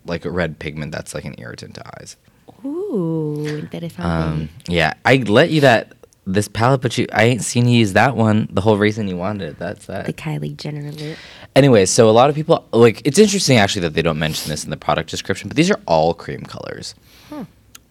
[0.06, 2.18] like a red pigment that's like an irritant to eyes.
[2.66, 4.00] Ooh, interesante.
[4.06, 5.94] Um yeah, I let you that
[6.26, 8.48] this palette but you I ain't seen you use that one.
[8.52, 9.60] The whole reason you wanted it.
[9.60, 10.06] That's that.
[10.06, 10.14] the.
[10.14, 11.18] Kylie Jenner look.
[11.56, 14.64] Anyway, so a lot of people like it's interesting actually that they don't mention this
[14.64, 16.96] in the product description, but these are all cream colors.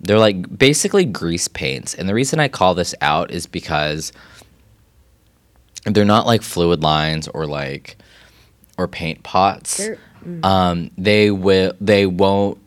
[0.03, 1.93] They're like basically grease paints.
[1.95, 4.13] And the reason I call this out is because
[5.85, 7.97] they're not like fluid lines or like
[8.79, 9.77] or paint pots.
[9.77, 9.99] They're-
[10.43, 12.59] Um, they will they won't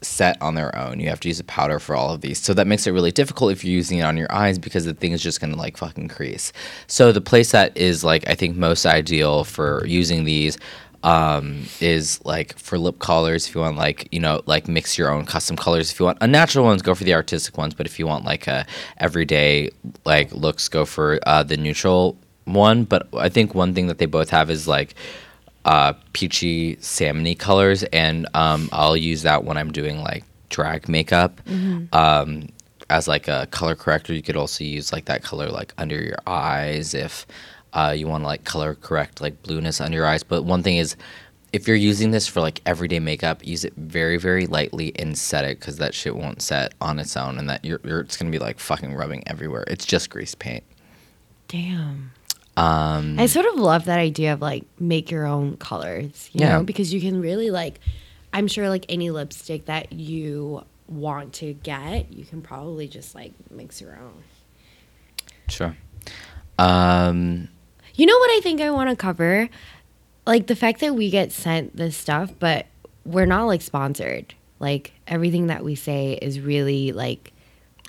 [0.00, 1.00] set on their own.
[1.00, 2.38] You have to use a powder for all of these.
[2.38, 4.94] So that makes it really difficult if you're using it on your eyes because the
[4.94, 6.52] thing is just gonna like fucking crease.
[6.86, 10.58] So the place that is like I think most ideal for using these
[11.04, 15.10] um is like for lip colors if you want like you know like mix your
[15.10, 18.00] own custom colors if you want unnatural ones go for the artistic ones but if
[18.00, 19.70] you want like a everyday
[20.04, 24.06] like looks go for uh the neutral one but i think one thing that they
[24.06, 24.96] both have is like
[25.68, 31.40] uh, peachy salmony colors, and um, I'll use that when I'm doing like drag makeup.
[31.92, 32.48] Um,
[32.88, 36.16] as like a color corrector, you could also use like that color like under your
[36.26, 37.26] eyes if
[37.74, 40.22] uh, you want to like color correct like blueness under your eyes.
[40.22, 40.96] But one thing is,
[41.52, 45.44] if you're using this for like everyday makeup, use it very very lightly and set
[45.44, 48.30] it because that shit won't set on its own, and that you're, you're it's gonna
[48.30, 49.64] be like fucking rubbing everywhere.
[49.66, 50.64] It's just grease paint.
[51.46, 52.12] Damn.
[52.58, 56.58] Um, I sort of love that idea of like make your own colors, you Yeah.
[56.58, 57.78] know, because you can really like
[58.32, 63.32] I'm sure like any lipstick that you want to get, you can probably just like
[63.50, 64.22] mix your own.
[65.48, 65.76] sure.
[66.58, 67.48] Um,
[67.94, 69.48] You know what I think I want to cover?
[70.26, 72.66] Like the fact that we get sent this stuff, but
[73.04, 74.34] we're not like sponsored.
[74.60, 77.32] Like everything that we say is really like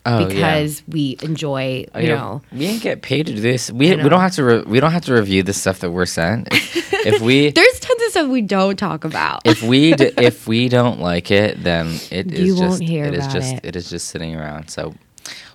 [0.06, 0.28] oh, yeah.
[0.28, 2.42] because we enjoy, Oh, you yeah, know.
[2.52, 3.72] we didn't get paid to do this.
[3.72, 6.06] We we don't have to re- we don't have to review the stuff that we're
[6.06, 6.48] sent.
[6.52, 9.42] If, if we There's tons of stuff we don't talk about.
[9.46, 13.06] if we d- if we don't like it, then it is You just won't hear
[13.06, 13.60] it is just it.
[13.66, 14.70] it is just sitting around.
[14.70, 14.94] So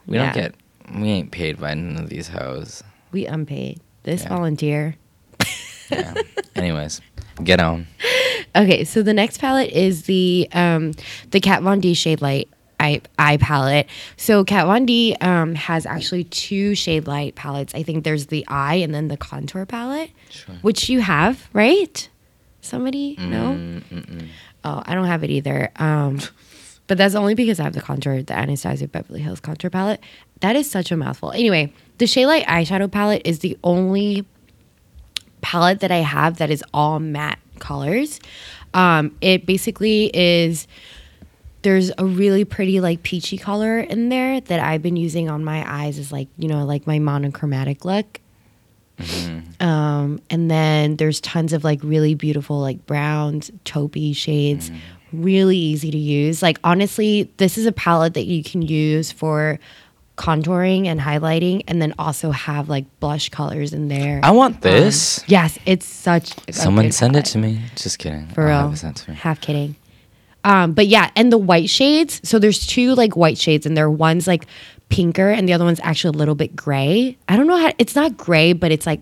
[0.07, 0.25] we Yeah.
[0.33, 0.55] don't get
[1.01, 2.83] we ain't paid by none of these hoes.
[3.13, 3.81] we unpaid.
[4.05, 4.29] This Yeah.
[4.29, 4.97] volunteer.
[5.91, 6.15] Yeah.
[6.57, 7.01] Anyways,
[7.43, 7.87] get on.
[8.57, 10.93] Okay, so the next palette is the um
[11.33, 12.49] the Kat Von D Shade Light
[12.85, 13.87] eye, eye palette.
[14.17, 17.75] So Kat Von D um has actually two shade light palettes.
[17.75, 20.55] I think there's the eye and then the contour palette, Sure.
[20.63, 22.09] which you have, right?
[22.61, 23.17] Somebody?
[23.19, 23.53] No?
[23.55, 24.29] Mm,
[24.67, 25.71] Oh, I don't have it either.
[25.77, 26.21] Um
[26.87, 30.01] but that's only because I have the contour, the Anastasia Beverly Hills contour palette.
[30.41, 31.33] That is such a mouthful.
[31.33, 34.27] Anyway, the Shade Light eyeshadow palette is the only
[35.41, 38.21] palette that I have that is all matte colors.
[38.75, 40.67] Um, it basically is
[41.65, 45.65] there's a really pretty like peachy color in there that I've been using on my
[45.67, 48.21] eyes as like, you know, like my monochromatic look.
[49.59, 54.71] Um, and then there's tons of like really beautiful like browns, taupey shades,
[55.13, 56.43] really easy to use.
[56.43, 59.59] Like honestly, this is a palette that you can use for
[60.17, 64.21] contouring and highlighting, and then also have like blush colors in there.
[64.23, 65.21] I want this.
[65.21, 66.37] Um, yes, it's such.
[66.47, 67.63] a Someone send it to me.
[67.75, 68.29] Just kidding.
[68.29, 68.77] For I'll real.
[68.77, 69.17] have to me.
[69.17, 69.75] Half kidding.
[70.45, 72.21] Um, but yeah, and the white shades.
[72.23, 74.47] So there's two like white shades, and there one's like
[74.91, 77.17] pinker, and the other one's actually a little bit gray.
[77.29, 77.73] I don't know how.
[77.79, 79.01] It's not gray, but it's like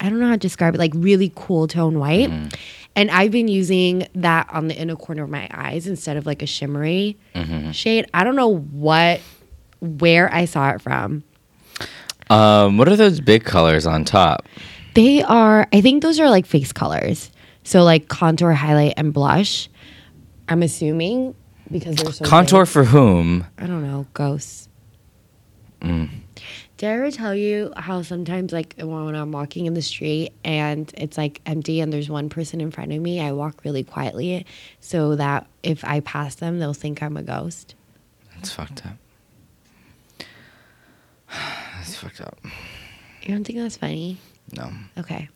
[0.00, 0.78] I don't know how to describe it.
[0.78, 2.30] Like really cool tone white.
[2.30, 2.48] Mm-hmm.
[2.96, 6.42] And I've been using that on the inner corner of my eyes instead of like
[6.42, 7.72] a shimmery Mm-hmm.
[7.72, 8.06] shade.
[8.14, 9.20] I don't know what,
[9.80, 11.24] where I saw it from.
[12.30, 14.46] Um, what are those big colors on top?
[14.94, 17.32] They are, I think those are like face colors.
[17.64, 19.68] So like contour, highlight, and blush.
[20.48, 21.34] I'm assuming
[21.70, 22.72] because they're so Contour big.
[22.72, 23.46] for whom?
[23.58, 24.68] I don't know, ghosts.
[25.80, 26.08] Mm.
[26.76, 30.92] Did I ever tell you how sometimes like when I'm walking in the street and
[30.96, 34.44] it's like empty and there's one person in front of me, I walk really quietly
[34.80, 37.74] so that if I pass them, they'll think I'm a ghost.
[38.34, 38.96] That's fucked up.
[41.76, 42.38] That's fucked up.
[43.22, 44.18] You don't think that's funny?
[44.54, 44.70] No.
[44.98, 45.28] Okay.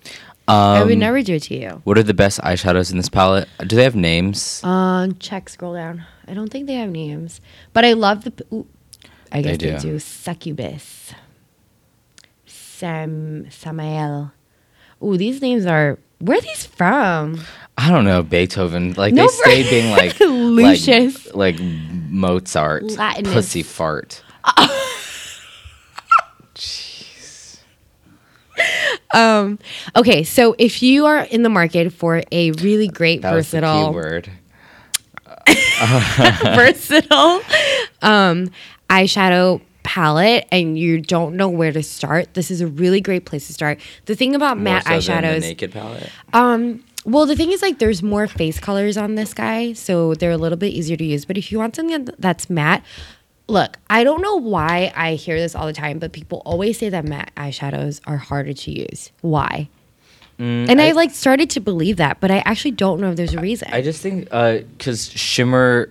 [0.48, 1.82] I would Um, never do it to you.
[1.84, 3.48] What are the best eyeshadows in this palette?
[3.66, 4.62] Do they have names?
[4.64, 6.04] Um, check, scroll down.
[6.26, 7.40] I don't think they have names,
[7.72, 8.32] but I love the.
[8.52, 8.66] Ooh,
[9.30, 9.78] I guess they, do.
[9.78, 9.98] do.
[9.98, 11.12] Succubus,
[12.46, 14.32] Sam, Samael.
[15.02, 15.98] Ooh, these names are.
[16.18, 17.40] Where are these from?
[17.76, 18.22] I don't know.
[18.22, 18.94] Beethoven.
[18.94, 19.28] Like No, they
[19.62, 21.26] stayed being like Lucius.
[21.34, 23.32] like, like Mozart, Latinist.
[23.32, 24.22] pussy fart.
[29.14, 29.58] Um,
[29.96, 34.30] okay, so if you are in the market for a really great That versatile word.
[36.54, 37.40] versatile
[38.02, 38.50] um,
[38.90, 43.46] eyeshadow palette and you don't know where to start, this is a really great place
[43.46, 43.80] to start.
[44.06, 46.10] The thing about matte so eyeshadows, naked palette.
[46.32, 50.32] um, well, the thing is like there's more face colors on this guy, so they're
[50.32, 51.24] a little bit easier to use.
[51.24, 52.82] But if you want something that's matte,
[53.48, 56.88] look, I don't know why I hear this all the time, but people always say
[56.90, 59.10] that matte eyeshadows are harder to use.
[59.22, 59.68] Why?
[60.38, 63.16] Mm, and I, I- like started to believe that, but I actually don't know if
[63.16, 63.68] there's a reason.
[63.72, 65.90] I just think uh, because shimmer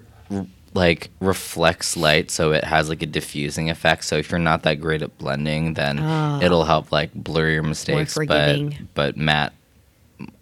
[0.74, 4.06] like reflects light, so it has like a diffusing effect.
[4.06, 6.40] So if you're not that great at blending, then ah.
[6.42, 8.18] it'll help like blur your mistakes.
[8.28, 8.60] But
[8.94, 9.54] but matte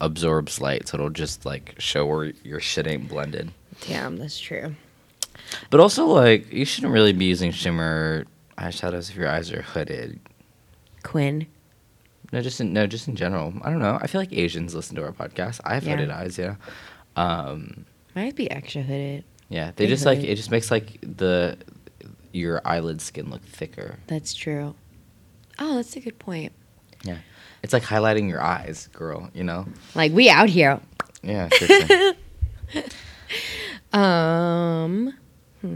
[0.01, 3.51] absorbs light, so it'll just like show where your shit ain't blended.
[3.87, 4.75] Damn, that's true.
[5.69, 8.25] But also like you shouldn't really be using shimmer
[8.57, 10.19] eyeshadows if your eyes are hooded.
[11.03, 11.47] Quinn.
[12.31, 13.53] No, just in, no, just in general.
[13.61, 13.99] I don't know.
[14.01, 15.61] I feel like Asians listen to our podcast.
[15.63, 15.91] I have Yeah.
[15.91, 16.37] hooded eyes.
[16.37, 16.55] Yeah.
[17.15, 19.23] Um, Might be extra hooded.
[19.49, 21.57] Yeah, they Big just like it just makes like the
[22.31, 23.99] your eyelid skin look thicker.
[24.07, 24.73] That's true.
[25.59, 26.51] Oh, that's a good point.
[27.03, 27.19] Yeah.
[27.63, 29.67] It's like highlighting your eyes, girl, you know?
[29.93, 30.79] Like we out here.
[31.23, 31.49] Yeah.
[33.93, 35.13] Um,
[35.65, 35.75] hmm.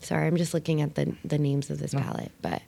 [0.00, 2.32] sorry, I'm just looking at the the names of this palette.
[2.42, 2.62] But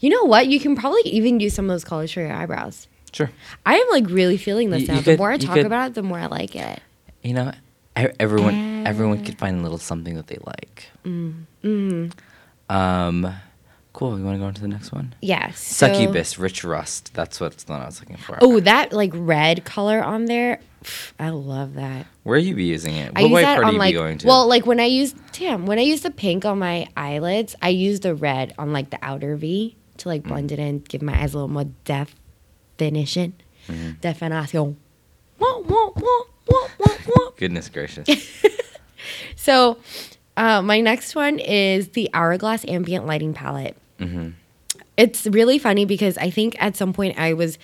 [0.00, 0.46] you know what?
[0.48, 2.88] You can probably even use some of those colors for your eyebrows.
[3.12, 3.30] sure.
[3.64, 4.94] I am like really feeling this You- now.
[4.94, 6.80] you the could- more I talk could- about it, the more I like it.
[7.22, 7.52] You know,
[7.96, 10.86] everyone everyone could find a little something that they like.
[11.04, 12.12] Mm.
[12.70, 13.34] Um
[13.98, 15.14] cool, you want to go on to the next one?
[15.20, 15.58] Yes.
[15.58, 17.12] so- Succubus, Rich Rust.
[17.14, 18.38] That's what's the one I was looking for.
[18.40, 20.60] Oh, that like red color on there.
[20.84, 22.06] pff, I love that.
[22.22, 23.12] Where you be using it?
[23.16, 24.26] I What use white that on you like be going to?
[24.28, 27.70] well, like when I use damn when I use the pink on my eyelids, I
[27.70, 30.28] use the red on like the outer V to like Mm.
[30.28, 33.34] blend it in, give my eyes a little more definition.
[33.66, 33.90] Mm-hmm.
[34.00, 34.76] Definition.
[35.40, 37.30] Wah, wah, wah, wah, wah, wah.
[37.36, 38.08] Goodness gracious.
[39.36, 39.78] So,
[40.36, 43.76] uh, my next one is the Hourglass Ambient Lighting Palette.
[43.98, 44.30] Mm-hmm.
[44.96, 47.58] It's really funny because I think at some point I was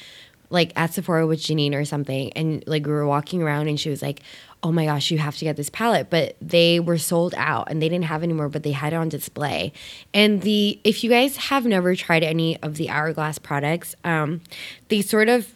[0.51, 3.90] like at Sephora with Janine or something, and like we were walking around, and she
[3.90, 4.20] was like,
[4.62, 7.83] "Oh my gosh, you have to get this palette!" But they were sold out, and
[7.83, 9.73] they didn't have any more, but they had it on display.
[10.12, 14.40] And the if you guys have never tried any of the Hourglass products, um,
[14.88, 15.53] they sort of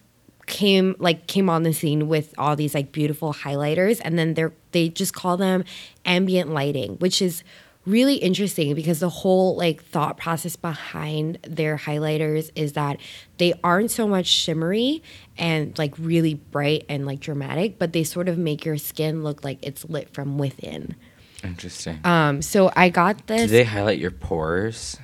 [0.46, 4.52] came like came on the scene with all these like beautiful highlighters and then they're
[4.72, 5.62] they just call them
[6.06, 7.44] ambient lighting which is
[7.88, 12.98] really interesting because the whole like thought process behind their highlighters is that
[13.38, 15.02] they aren't so much shimmery
[15.36, 19.42] and like really bright and like dramatic but they sort of make your skin look
[19.42, 20.94] like it's lit from within
[21.42, 21.98] Interesting.
[22.04, 23.42] um so i got this.
[23.42, 24.98] Do they highlight your pores?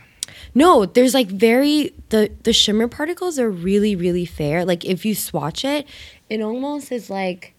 [0.54, 4.64] no, there's like very the the shimmer particles are really really fair.
[4.64, 5.86] Like if you swatch it,
[6.28, 7.54] it almost is like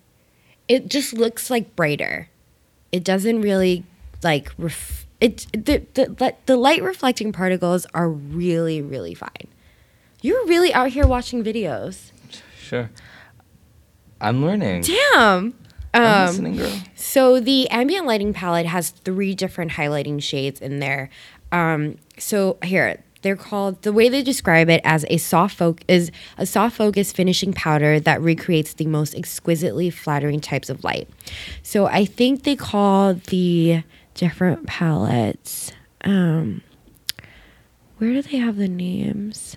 [0.67, 2.29] it just looks like brighter.
[2.91, 3.83] It doesn't really
[4.23, 9.47] like ref- it the, the the light reflecting particles are really really fine.
[10.21, 12.11] You're really out here watching videos.
[12.59, 12.89] Sure.
[14.21, 14.81] I'm learning.
[14.81, 15.53] Damn.
[15.93, 16.73] I'm Um, listening, girl.
[16.95, 21.09] So the ambient lighting palette has three different highlighting shades in there.
[21.51, 26.11] Um, so here they're called the way they describe it as a soft focus is
[26.37, 31.07] a soft focus finishing powder that recreates the most exquisitely flattering types of light.
[31.63, 33.83] So I think they call the
[34.15, 35.71] different palettes.
[36.03, 36.61] Um,
[37.97, 39.55] where do they have the names?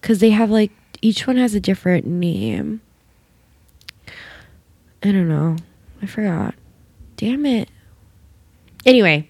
[0.00, 2.80] Because they have like each one has a different name.
[5.02, 5.56] I don't know.
[6.00, 6.54] I forgot.
[7.16, 7.68] Damn it.
[8.84, 9.28] Anyway,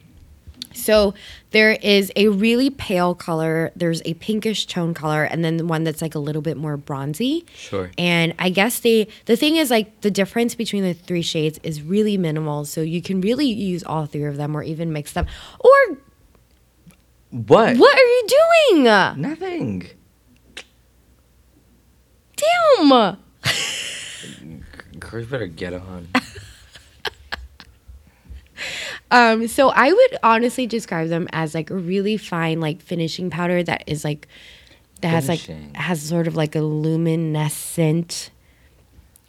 [0.75, 1.15] so
[1.51, 5.85] there is a really pale color, there's a pinkish tone color, and then the one
[5.85, 7.45] that's like a little bit more bronzy.
[7.55, 7.91] Sure.
[7.99, 11.83] And I guess they the thing is like the difference between the three shades is
[11.83, 15.27] really minimal, so you can really use all three of them or even mix them.
[15.61, 15.99] Or
[17.31, 17.77] What?
[17.77, 18.27] what are you
[18.71, 18.85] doing?
[18.85, 19.87] Nothing.
[22.37, 23.19] Damn.
[24.99, 26.09] Girls better get on.
[29.13, 33.63] Um, so I would honestly describe them as like a really fine like finishing powder
[33.63, 34.27] that is like
[35.03, 35.41] that has like
[35.75, 38.31] has sort of like a luminescent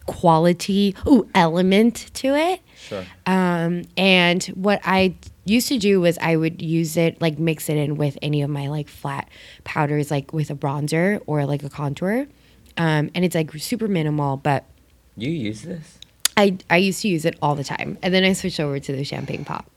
[0.06, 2.62] quality, ooh, element to it.
[2.78, 3.06] Sure.
[3.26, 5.16] Um, and what I
[5.46, 8.50] used to do was I would use it like mix it in with any of
[8.50, 9.30] my like flat
[9.64, 12.28] powders, like with a bronzer or like a contour.
[12.78, 14.66] Um, and it's like super minimal, but
[15.16, 16.00] You use this?
[16.36, 18.92] I I used to use it all the time, and then I switched over to
[18.94, 19.70] the champagne pop.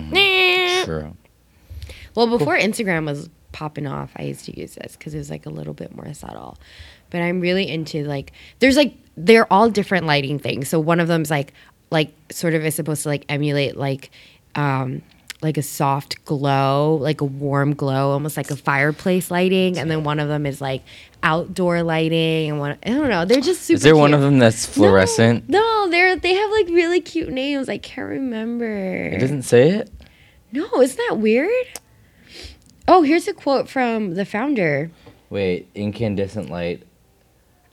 [0.00, 0.84] Nah.
[0.84, 1.16] True.
[2.14, 5.46] Well, before Instagram was popping off, I used to use this because it was like
[5.46, 6.58] a little bit more subtle.
[7.10, 10.68] But I'm really into like there's like they're all different lighting things.
[10.68, 11.52] So one of them's like
[11.90, 14.10] like sort of is supposed to like emulate like
[14.54, 15.02] um
[15.42, 20.02] like a soft glow, like a warm glow, almost like a fireplace lighting, and then
[20.02, 20.82] one of them is like
[21.26, 23.24] outdoor lighting, and one I don't know.
[23.24, 23.76] They're just super.
[23.76, 25.48] Is there one of them that's fluorescent?
[25.48, 27.68] No, no, they're they have like really cute names.
[27.68, 29.06] I can't remember.
[29.08, 29.90] It doesn't say it?
[30.52, 31.50] No, isn't that weird?
[32.88, 34.90] Oh, here's a quote from the founder.
[35.28, 36.84] Wait, incandescent light,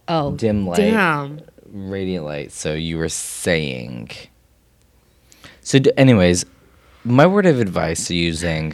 [0.08, 1.40] Oh, dim light, Damn.
[1.68, 2.52] radiant light.
[2.52, 4.10] So you were saying.
[5.62, 6.46] So, d- anyways,
[7.06, 8.74] my word of advice to using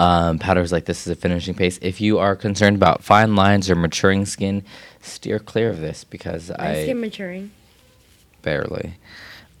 [0.00, 3.68] um, powders like this is a finishing paste, if you are concerned about fine lines
[3.68, 4.64] or maturing skin,
[5.02, 7.50] steer clear of this because My I skin maturing.
[8.42, 8.94] barely.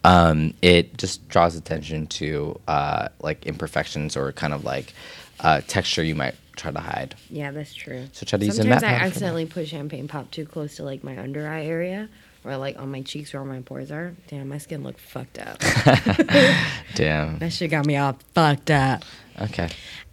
[0.02, 4.94] Um, it just draws attention to uh, like imperfections or kind of like
[5.40, 7.14] uh, texture you might try to hide.
[7.28, 8.06] Yeah, that's true.
[8.12, 9.06] So try to use a Sometimes matte I powder for that.
[9.10, 12.08] accidentally put champagne pop too close to like my under eye area,
[12.44, 14.14] or like on my cheeks where all my pores are.
[14.28, 15.58] Damn, my skin looked fucked up.
[16.94, 17.38] Damn.
[17.38, 19.04] that shit got me all fucked up.
[19.40, 19.68] Okay.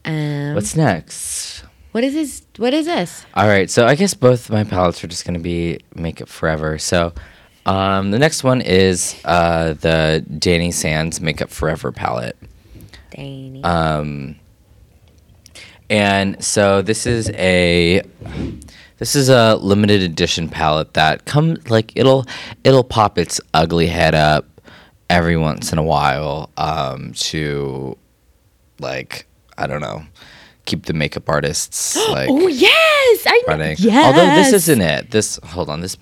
[0.05, 1.63] Um, What's next?
[1.91, 2.43] what is this?
[2.57, 3.25] What is this?
[3.33, 3.69] All right.
[3.69, 6.77] So I guess both my palettes are just going to be Makeup Forever.
[6.77, 7.13] So
[7.65, 12.37] um, the next one is uh, the Dany Sanz Makeup Forever palette.
[13.11, 13.63] Danny.
[13.63, 14.35] Um,
[15.89, 18.01] and so this is a
[18.97, 22.25] this is a limited edition palette that come like it'll
[22.63, 24.45] it'll pop its ugly head up
[25.10, 27.97] every once in a while um, to
[28.79, 30.03] like I don't know
[30.65, 33.53] keep the makeup artists like oh yes, I know.
[33.53, 33.75] running.
[33.79, 34.05] Yes.
[34.05, 35.12] Although this isn't it.
[35.12, 35.97] This hold on this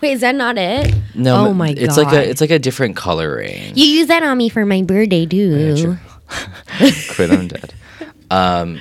[0.00, 0.92] Wait, is that not it?
[1.14, 2.06] no Oh my it's god.
[2.06, 3.76] like a it's like a different color range.
[3.78, 5.26] you use that on me for my birthday.
[5.30, 5.96] Yeah.
[7.14, 7.74] Quit I'm dead.
[8.30, 8.80] Um,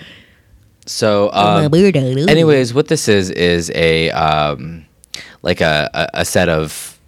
[0.92, 1.64] so um,
[2.30, 4.86] anyways, what this is is a um,
[5.42, 7.00] like a, a, a set of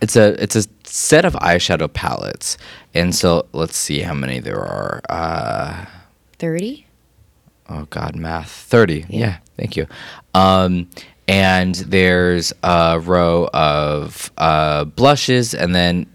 [0.00, 2.56] it's a it's a set of eyeshadow palettes,
[2.94, 5.00] and so let's see how many there are.
[5.08, 5.86] Uh,
[6.38, 6.86] thirty.
[7.68, 9.04] oh God, math thirty.
[9.08, 9.86] Yeah, thank you.
[10.34, 10.88] Um,
[11.28, 16.06] and there's a row of uh, blushes, and then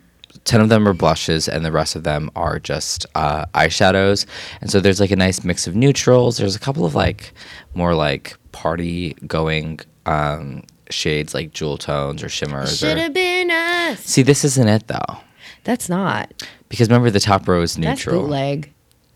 [0.47, 4.25] ten of them are blushes, and the rest of them are just uh, eyeshadows.
[4.61, 6.37] And so there's like a nice mix of neutrals.
[6.37, 7.33] There's a couple of like
[7.75, 12.79] more like party going um, shades, like jewel tones or shimmers.
[12.79, 13.01] Should Or...
[13.01, 13.99] have been us.
[13.99, 15.17] See, this isn't it though,
[15.65, 16.31] That's not.
[16.69, 18.21] because remember the top row is That's neutral.
[18.23, 18.73] bootleg.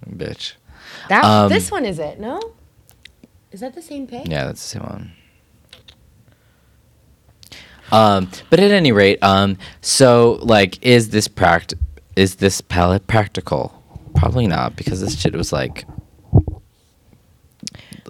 [0.08, 0.54] Bitch.
[1.10, 2.20] That Um, this one is it?
[2.20, 2.40] No.
[3.52, 4.28] Is that the same pic?
[4.28, 5.12] Yeah, that's the same one.
[7.92, 11.74] Um, but at any rate, um, so like, is this pract?
[12.16, 13.74] Is this palette practical?
[14.16, 15.86] Probably not, because this shit was like.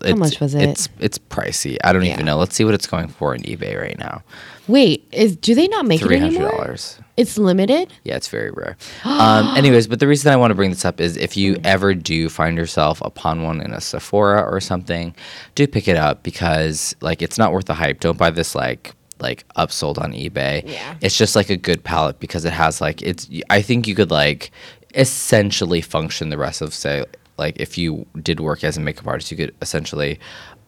[0.03, 0.63] it's- much was it?
[0.63, 1.77] It's it's pricey.
[1.83, 2.13] I don't Yeah.
[2.13, 2.37] even know.
[2.37, 4.23] Let's see what it's going for on eBay right now.
[4.67, 6.51] Wait, is do they not make it Three hundred anymore?
[6.51, 6.97] dollars.
[7.17, 7.91] It's limited.
[8.03, 8.77] Yeah, it's very rare.
[9.03, 11.93] um, anyways, but the reason I want to bring this up is if you ever
[11.93, 15.13] do find yourself upon one in a Sephora or something,
[15.55, 17.99] do pick it up because like it's not worth the hype.
[17.99, 20.67] Don't buy this like like upsold on eBay.
[20.67, 20.95] Yeah.
[21.01, 24.11] It's just like a good palette because it has like it's I think you could
[24.11, 24.51] like
[24.95, 27.05] essentially function the rest of say
[27.37, 30.19] like if you did work as a makeup artist, you could essentially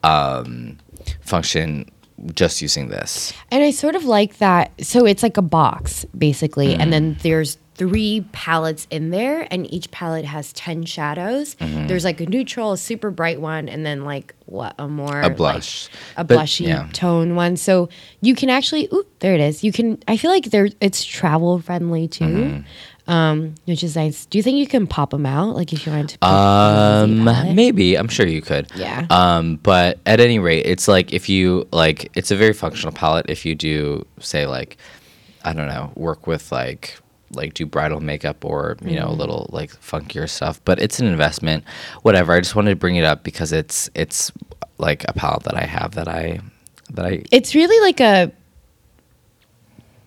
[0.02, 0.78] um,
[1.20, 1.90] function
[2.34, 3.32] just using this.
[3.50, 4.72] And I sort of like that.
[4.84, 6.72] So it's like a box, basically.
[6.74, 6.90] And Mm-hmm.
[6.90, 11.54] then there's three palettes in there, and each palette has 10 shadows.
[11.56, 11.86] Mm-hmm.
[11.88, 15.28] There's like a neutral, a super bright one, and then like what, a more A
[15.28, 15.88] like, blush.
[16.16, 16.88] a But, blushy yeah.
[16.92, 17.56] tone one.
[17.56, 17.88] So
[18.20, 19.64] you can actually, ooh, there it is.
[19.64, 22.24] You can, I feel like there, it's travel friendly too.
[22.24, 22.60] Mm-hmm.
[23.06, 24.24] Um, which is nice.
[24.24, 25.54] Do you think you can pop them out?
[25.56, 28.68] Like if you wanted to Um, maybe I'm sure you could.
[28.76, 29.06] Yeah.
[29.10, 33.26] Um, but at any rate, it's like if you like, it's a very functional palette.
[33.28, 34.78] If you do say like,
[35.44, 36.96] I don't know, work with like
[37.34, 40.60] like do bridal makeup or you know a little like funkier stuff.
[40.64, 41.64] But it's an investment.
[42.02, 42.32] Whatever.
[42.32, 44.32] I just wanted to bring it up because it's it's
[44.78, 46.40] like a palette that I have that I
[46.92, 48.32] that I it's really like a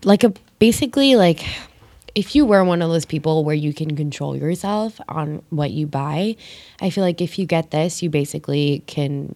[0.03, 1.45] like a basically like
[2.15, 5.85] if you were one of those people where you can control yourself on what you
[5.85, 6.35] buy
[6.81, 9.35] i feel like if you get this you basically can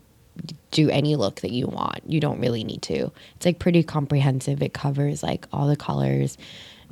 [0.72, 4.62] do any look that you want you don't really need to it's like pretty comprehensive
[4.62, 6.38] it covers like all the colors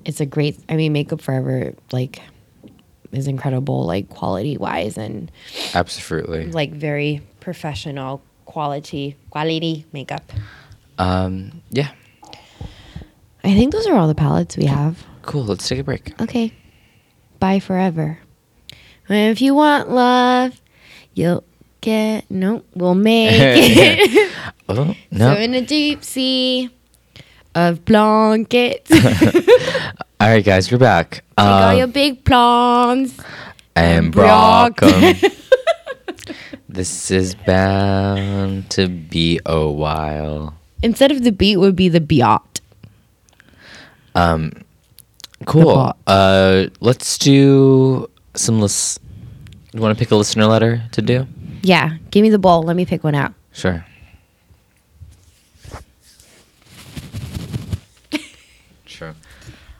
[0.06, 2.22] it's a great i mean makeup forever like
[3.12, 5.32] is incredible like quality wise and
[5.74, 6.45] absolutely.
[6.52, 10.32] like very professional quality quality makeup
[11.00, 11.91] Um, yeah.
[13.43, 15.02] I think those are all the palettes we have.
[15.22, 15.45] Cool.
[15.45, 16.12] Let's take a break.
[16.22, 16.52] Okay.
[17.39, 18.20] Bye forever.
[19.08, 20.60] And if you want love,
[21.14, 21.45] you'll
[21.80, 24.32] get no, we'll make it.
[24.68, 25.34] Oh no.
[25.36, 26.70] So in a deep sea
[27.56, 28.91] of blankets,
[30.22, 31.24] All right, guys, we're back.
[31.38, 33.18] take all Um, your big plans.
[33.76, 34.80] and Brock.
[36.72, 40.54] This is bound to be a while.
[40.84, 42.62] Instead of the beat would be the biot.
[44.14, 44.52] Um,
[45.45, 45.93] cool.
[46.06, 49.00] Uh, let's do some lis-
[49.74, 51.26] You want to pick a listener letter to do?
[51.64, 52.62] Yeah, give me the ball.
[52.62, 53.34] Let me pick one out.
[53.52, 53.84] Sure.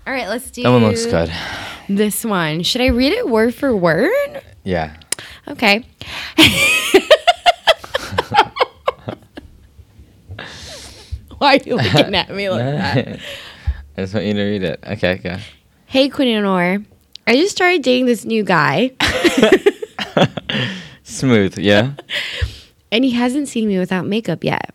[0.10, 1.32] All right, let's do That one looks good.
[1.88, 2.64] This one.
[2.64, 4.42] Should I read it word for word?
[4.64, 4.98] Yeah.
[5.48, 5.86] Okay.
[11.38, 13.20] Why are you looking at me like that?
[13.98, 14.84] I just want you to read it.
[14.84, 15.38] Okay, go.
[15.86, 16.84] Hey, Queen Honor.
[17.28, 18.94] I just started dating this new guy,
[21.04, 21.92] Smooth, yeah?
[22.92, 24.74] and he hasn't seen me without makeup yet.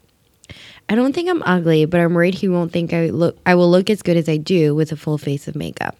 [0.88, 3.38] I don't think I'm ugly, but I'm worried he won't think I look.
[3.46, 5.96] I will look as good as I do with a full face of makeup.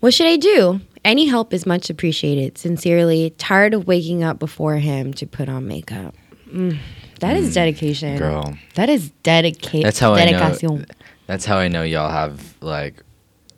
[0.00, 0.80] What should I do?
[1.04, 2.56] Any help is much appreciated.
[2.58, 6.14] Sincerely, tired of waking up before him to put on makeup.
[6.50, 6.78] Mm,
[7.20, 8.56] that is dedication, Girl.
[8.74, 9.82] That is dedication.
[9.82, 10.84] That's how I know.
[11.26, 13.02] That's how I know y'all have like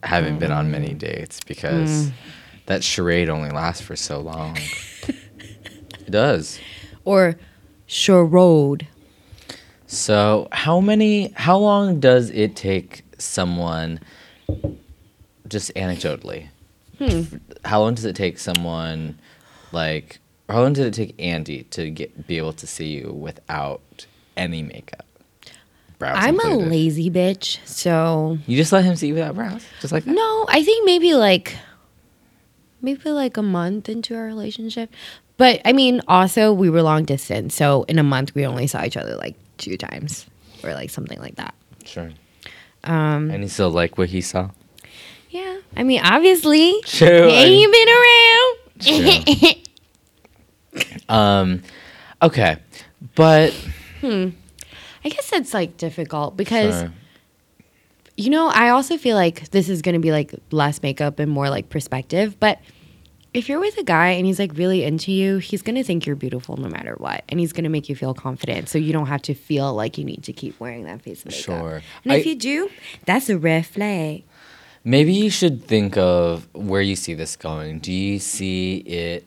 [0.02, 1.46] haven't been on many dates Mm.
[1.48, 2.10] because
[2.66, 4.56] that charade only lasts for so long.
[5.08, 6.60] it does.
[7.04, 7.36] or
[7.86, 8.88] charade.
[9.86, 11.32] So how many?
[11.36, 14.00] How long does it take someone?
[15.48, 16.48] Just anecdotally,
[16.98, 17.22] Hmm.
[17.64, 19.16] how long does it take someone
[19.70, 20.18] like?
[20.48, 24.06] How long did it take Andy to get be able to see you without
[24.36, 25.06] any makeup?
[25.98, 29.92] Brows I'm a lazy bitch, so You just let him see you without brows, just
[29.92, 30.12] like that.
[30.14, 31.56] no, I think maybe like
[32.82, 34.90] maybe like a month into our relationship.
[35.38, 38.84] But I mean, also we were long distance, so in a month we only saw
[38.84, 40.26] each other like two times
[40.64, 41.54] or like something like that.
[41.84, 42.10] Sure.
[42.84, 44.50] Um, And he still like what he saw.
[45.30, 47.28] yeah, I mean, obviously, True.
[47.28, 47.34] he
[47.64, 49.56] ain't been around.
[51.08, 51.62] Um,
[52.20, 52.56] okay,
[53.14, 53.52] but
[54.00, 54.28] hmm.
[55.04, 56.92] I guess that's like difficult because Sure.
[58.16, 61.30] you know, I also feel like this is going to be like less makeup and
[61.30, 62.38] more like perspective.
[62.40, 62.60] But
[63.36, 66.16] if you're with a guy and he's like really into you, he's to think you're
[66.16, 67.22] beautiful no matter what.
[67.28, 68.68] And he's to make you feel confident.
[68.70, 71.40] So you don't have to feel like you need to keep wearing that face makeup.
[71.40, 71.82] Sure.
[72.04, 72.70] And if you do,
[73.04, 74.24] that's a red flag.
[74.84, 77.80] maybe you should think of where you see this going.
[77.80, 79.26] Do you see it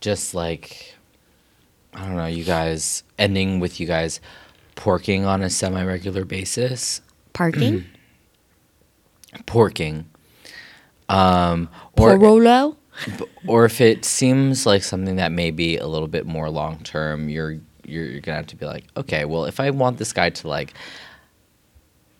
[0.00, 0.94] just like
[1.94, 4.20] I don't know, you guys ending with you guys
[4.76, 7.00] porking on a semi-regular basis?
[7.32, 7.86] Parking?
[9.46, 10.04] Porking.
[11.08, 12.76] Um, or Porolo?
[13.46, 17.28] Or if it seems like something that may be a little bit more long term,
[17.28, 17.52] you're,
[17.84, 20.48] you're you're gonna have to be like, okay, well, if I want this guy to
[20.48, 20.74] like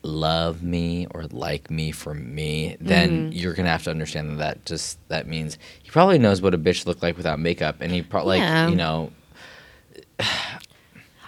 [0.01, 3.31] love me or like me for me, then mm-hmm.
[3.33, 6.57] you're gonna have to understand that that just that means he probably knows what a
[6.57, 8.63] bitch looked like without makeup, and he probably Yeah.
[8.63, 9.11] like you know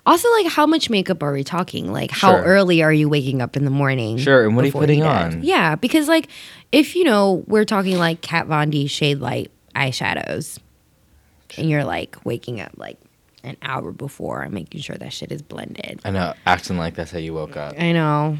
[0.06, 1.92] Also, like, how much makeup are we talking?
[1.94, 2.44] Like, how Sure.
[2.44, 4.18] early are you waking up in the morning?
[4.18, 5.08] Sure, and what are you putting this?
[5.08, 5.44] on?
[5.44, 6.28] Yeah, because like,
[6.72, 10.58] if you know, we're talking like Kat Von D shade light eyeshadows,
[11.58, 12.98] and you're like waking up like
[13.44, 16.00] an hour before and making sure that shit is blended.
[16.04, 17.76] I know, acting like that's how you woke up.
[17.80, 18.38] I know.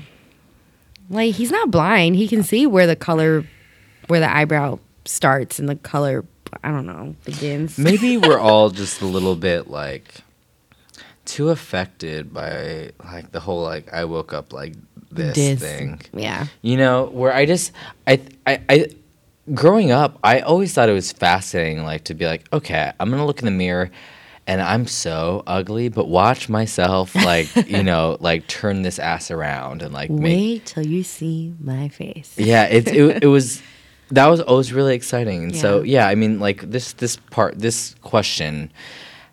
[1.10, 2.16] Like he's not blind.
[2.16, 3.46] He can see where the color,
[4.08, 6.26] where the eyebrow starts and the color.
[6.64, 7.78] I don't know begins.
[7.78, 10.16] Maybe we're all just a little bit like
[11.26, 14.74] too affected by like the whole like I woke up like
[15.12, 15.60] this, This.
[15.60, 16.00] thing.
[16.14, 16.48] Yeah.
[16.62, 17.72] You know, where I just
[18.08, 18.88] I I I
[19.54, 23.20] growing up, I always thought it was fascinating like to be like, okay, I'm going
[23.22, 23.92] to look in the mirror
[24.48, 29.82] and I'm so ugly, but watch myself like, you know, like turn this ass around
[29.84, 32.34] and like make Wait till you see my face.
[32.38, 33.62] yeah, it, it it was
[34.12, 35.44] that was always really exciting.
[35.44, 36.02] And so Yeah.
[36.02, 38.72] yeah, I mean like this this part this question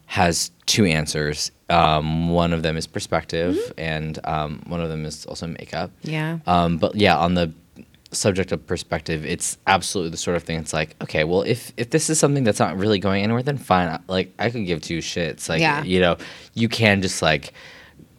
[0.09, 1.51] has two answers.
[1.71, 3.73] Um, one of them is perspective, Mm-hmm.
[3.81, 5.91] and um, one of them is also makeup.
[6.03, 6.39] Yeah.
[6.47, 7.53] Um, but yeah, on the
[8.11, 10.59] subject of perspective, it's absolutely the sort of thing.
[10.59, 13.59] It's like, okay, well, if if this is something that's not really going anywhere, then
[13.59, 13.89] fine.
[13.89, 15.49] I- Like I could give two shits.
[15.49, 15.83] Like Yeah.
[15.85, 16.17] you know,
[16.55, 17.53] you can just like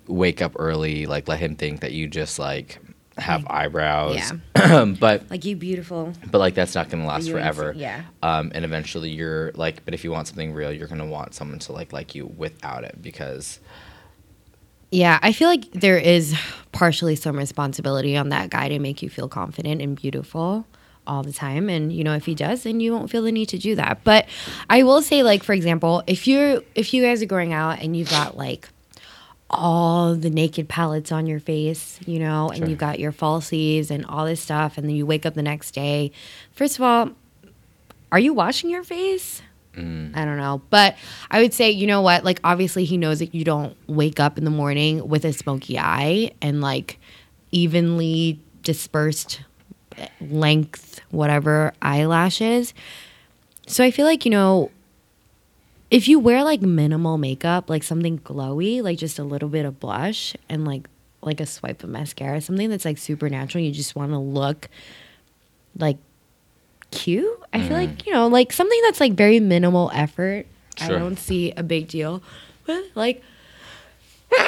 [0.08, 2.78] wake up early, like let him think that you just like
[3.20, 4.16] have eyebrows.
[4.56, 4.86] Yeah.
[5.00, 6.14] but Like you beautiful.
[6.32, 7.74] but like that's not gonna last You forever.
[7.76, 8.04] yeah.
[8.24, 11.60] Um, and eventually you're like, but if you want something real, you're gonna want someone
[11.60, 13.60] to like like you without it because
[14.92, 16.36] Yeah, I feel like there is
[16.72, 20.66] partially some responsibility on that guy to make you feel confident and beautiful
[21.08, 21.70] all the time.
[21.70, 24.04] And you know, if he does, then you won't feel the need to do that.
[24.04, 24.28] But
[24.70, 27.96] I will say, like for example, if you're if you guys are going out and
[27.96, 28.70] you've got like
[29.50, 32.68] all the naked palettes on your face, you know, and Sure.
[32.68, 35.72] you've got your falsies and all this stuff, and then you wake up the next
[35.72, 36.12] day.
[36.52, 37.10] First of all,
[38.12, 39.42] are you washing your face?
[39.76, 40.16] Mm.
[40.16, 40.62] I don't know.
[40.70, 40.96] But
[41.32, 42.24] I would say, you know what?
[42.24, 45.78] Like, obviously, he knows that you don't wake up in the morning with a smoky
[45.80, 47.00] eye and like
[47.52, 49.42] evenly dispersed
[50.22, 52.74] length, whatever eyelashes.
[53.68, 54.72] So I feel like, you know,
[55.92, 59.80] if you wear like minimal makeup, like something glowy, like just a little bit of
[59.80, 60.88] blush and like
[61.22, 64.70] like a swipe of mascara, something that's like super natural, you just want to look
[65.78, 65.98] like
[66.92, 67.28] cute.
[67.52, 70.46] I feel like, you know, like something that's like very minimal effort.
[70.82, 72.24] I don't see a big deal.
[72.66, 73.22] But like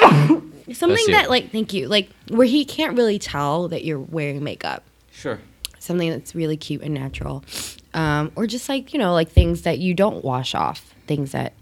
[0.72, 4.82] something that like thank you, like where he can't really tell that you're wearing makeup.
[5.12, 5.40] sure.
[5.78, 7.44] Something that's really cute and natural.
[7.92, 11.52] Um, or just like, you know, like things that you don't wash off, things that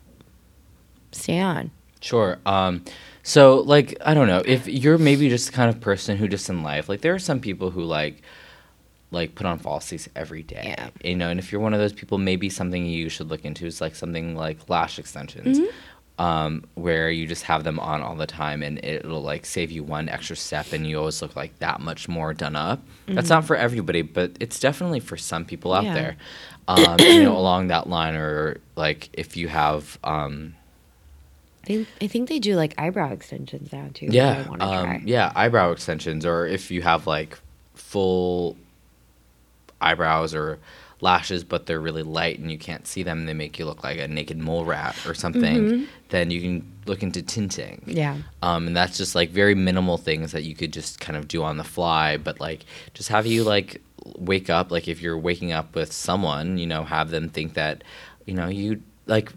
[1.12, 1.70] stay on.
[2.00, 2.38] Sure.
[2.46, 2.84] Um,
[3.22, 6.48] so like I don't know if you're maybe just the kind of person who just
[6.48, 8.22] in life like there are some people who like
[9.10, 10.74] like put on falsies every day.
[10.78, 10.90] Yeah.
[11.02, 13.66] You know, and if you're one of those people, maybe something you should look into
[13.66, 15.58] is like something like lash extensions.
[16.20, 19.82] Um, where you just have them on all the time and it'll like save you
[19.82, 22.82] one extra step and you always look like that much more done up.
[23.06, 25.94] That's not for everybody, but it's definitely for some people out Yeah.
[25.94, 26.16] there.
[26.68, 30.54] Um, you know, along that line or like if you have um,
[31.64, 34.08] They, I think they do like eyebrow extensions now too.
[34.10, 37.38] Yeah, um, yeah, eyebrow extensions, or if you have like
[37.74, 38.58] full
[39.80, 40.58] eyebrows or
[41.02, 43.98] lashes, but they're really light and you can't see them, they make you look like
[43.98, 45.86] a naked mole rat or something.
[46.10, 47.80] Then you can look into tinting.
[47.82, 47.90] Mm-hmm.
[47.90, 48.16] Yeah.
[48.42, 51.42] Um, and that's just like very minimal things that you could just kind of do
[51.42, 53.80] on the fly, but like just have you like
[54.16, 57.84] wake up, like if you're waking up with someone, you know, have them think that,
[58.26, 59.32] you know, you like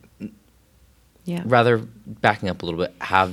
[1.26, 1.43] Yeah.
[1.45, 3.32] rather backing up a little bit, have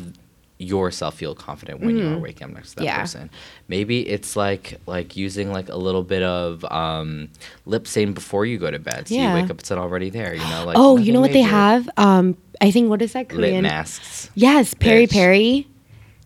[0.61, 2.85] yourself feel confident when you are waking up next to that.
[2.85, 3.01] Yeah.
[3.01, 3.31] person.
[3.69, 7.31] Maybe it's like like using like a little bit of um,
[7.67, 9.35] lip stain before you go to bed, so Yeah.
[9.35, 10.35] you wake up it's already there.
[10.35, 11.89] You know, like oh, you know what nothing they have?
[11.97, 13.63] Um, I think what is that Lip Korean?
[13.63, 14.31] masks.
[14.35, 15.67] Yes, peri peri.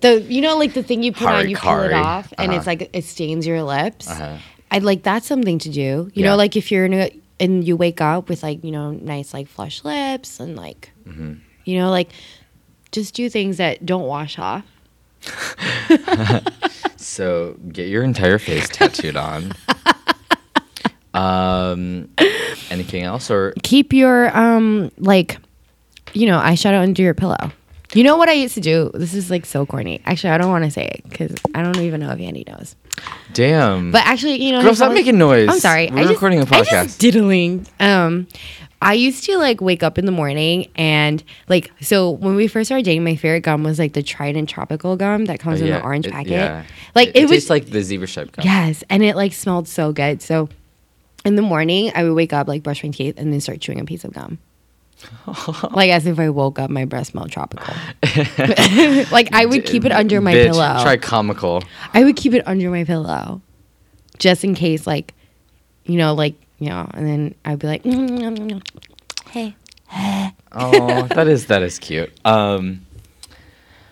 [0.01, 2.05] The you know like the thing you put on, you pull it Harikari.
[2.05, 2.71] off, and it's Uh-huh.
[2.71, 4.11] like it stains your lips.
[4.11, 4.37] Uh-huh.
[4.71, 5.81] I'd like that's something to do.
[5.81, 6.31] You Yeah.
[6.31, 9.33] know, like if you're in a and you wake up with like you know nice
[9.33, 11.35] like flush lips and like Mm-hmm.
[11.65, 12.11] you know like
[12.95, 14.65] just do things that don't wash off.
[16.97, 19.53] So get your entire face tattooed on.
[21.13, 22.09] Um,
[22.71, 25.39] anything else or Keep your um like
[26.13, 27.53] you know eyeshadow under your pillow.
[27.93, 28.91] You know what I used to do?
[28.95, 30.01] This is like so corny.
[30.07, 32.75] Actually, I don't want to say it because I don't even know if Andy knows.
[33.33, 33.93] damn?
[33.93, 35.49] But actually, you know, Girl, stop making noise.
[35.49, 35.89] I'm sorry.
[35.93, 36.99] We're I just- recording a I just podcast.
[36.99, 37.67] diddling.
[37.79, 38.27] Um,
[38.83, 42.69] I used to like wake up in the morning and like so when we first
[42.69, 45.83] started dating, my favorite gum was like the Trident tropical gum that comes in the
[45.83, 46.31] orange Oh, it- packet.
[46.33, 46.65] yeah.
[46.95, 48.45] Like it, it, was tastes like the zebra stripe gum.
[48.45, 50.21] yes, and it like smelled so good.
[50.21, 50.49] So
[51.25, 53.81] in the morning, I would wake up, like brush my teeth, and then start chewing
[53.81, 54.39] a piece of gum.
[55.73, 57.75] like as if I woke up, my breath smelled tropical.
[59.11, 60.79] like I would keep it under my Bitch, pillow.
[60.83, 61.63] Try comical.
[61.95, 63.41] I would keep it under my pillow,
[64.19, 65.15] just in case, like,
[65.85, 66.35] you know, like
[66.69, 67.85] know, and then I'd be like,
[69.31, 69.57] hey.
[70.57, 72.13] Oh, that is that is cute.
[72.25, 72.87] Um,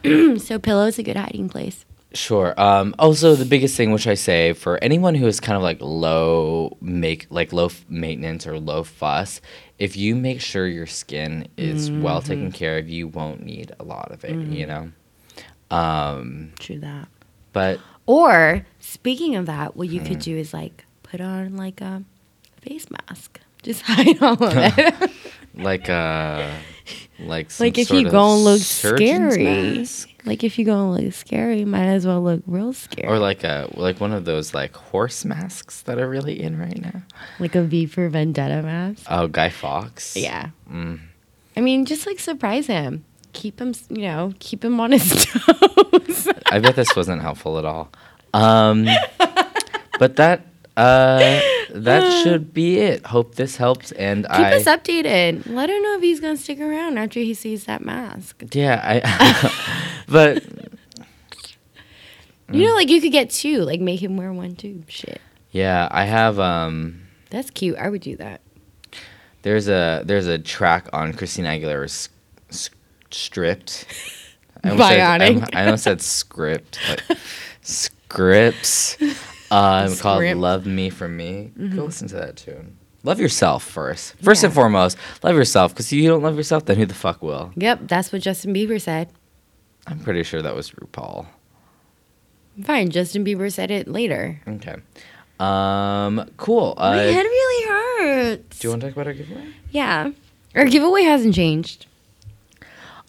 [0.39, 1.85] So pillow is a good hiding place.
[2.14, 2.55] Sure.
[2.61, 5.79] Um, also, the biggest thing which I say for anyone who is kind of like
[5.81, 9.41] low make like low f- maintenance or low fuss,
[9.79, 13.85] if you make sure your skin is well taken care of, you won't need a
[13.85, 14.37] lot of it.
[14.37, 14.93] You know.
[15.70, 17.09] Um, True that.
[17.53, 20.07] but Or speaking of that, what you Hmm.
[20.07, 22.03] could do is like put on like a
[22.63, 23.41] face mask.
[23.63, 25.11] Just hide all of it.
[25.55, 26.49] like uh,
[27.21, 29.45] like some like if sort you go and look scary.
[29.79, 30.09] mask?
[30.25, 33.09] Like if you go and look scary, might as well look real scary.
[33.09, 36.81] or like a like one of those like horse masks that are really in right
[36.81, 37.03] now.
[37.39, 39.05] like a V for Vendetta mask.
[39.09, 40.17] Oh, Guy Fawkes.
[40.17, 40.51] Yeah.
[40.71, 41.01] Mm.
[41.57, 43.05] I mean, just like surprise him.
[43.33, 46.29] Keep him, you know, keep him on his toes.
[46.51, 47.91] I bet this wasn't helpful at all.
[48.35, 48.87] Um,
[49.99, 50.47] but that
[50.77, 51.41] uh,
[51.75, 53.07] that should be it.
[53.07, 53.93] Hope this helps.
[53.93, 55.47] And Keep I us updated.
[55.47, 58.43] Let him know if he's gonna stick around after he sees that mask.
[58.53, 59.53] yeah I
[60.09, 60.45] but
[62.51, 63.59] You know, like you could get two.
[63.62, 64.83] Like make him wear one too.
[64.89, 65.20] Shit,
[65.51, 67.01] yeah I have um
[67.31, 67.77] that's cute.
[67.79, 68.43] I would do that.
[69.43, 72.11] there's a there's a track on Christina Aguilera's
[72.51, 72.68] s-
[73.11, 73.87] stripped.
[74.62, 75.49] I almost said- Bionic.
[75.55, 77.18] I almost said script like
[77.62, 78.99] scripts.
[79.53, 80.40] Um, called Script.
[80.40, 82.76] "Love Me for Me." Go listen to that tune.
[83.05, 84.14] Love yourself first.
[84.22, 85.72] First and foremost, love yourself.
[85.72, 87.50] Because if you don't love yourself, then who the fuck will?
[87.57, 89.09] Yep, that's what Justin Bieber said.
[89.86, 91.26] I'm pretty sure that was RuPaul.
[92.64, 94.40] Fine, Justin Bieber said it later.
[94.46, 94.76] Okay.
[95.40, 96.30] Um.
[96.36, 96.74] Cool.
[96.76, 98.59] Uh, My head really hurts.
[98.61, 99.48] do you want to talk about our giveaway?
[99.70, 100.11] yeah,
[100.55, 101.86] our giveaway hasn't changed.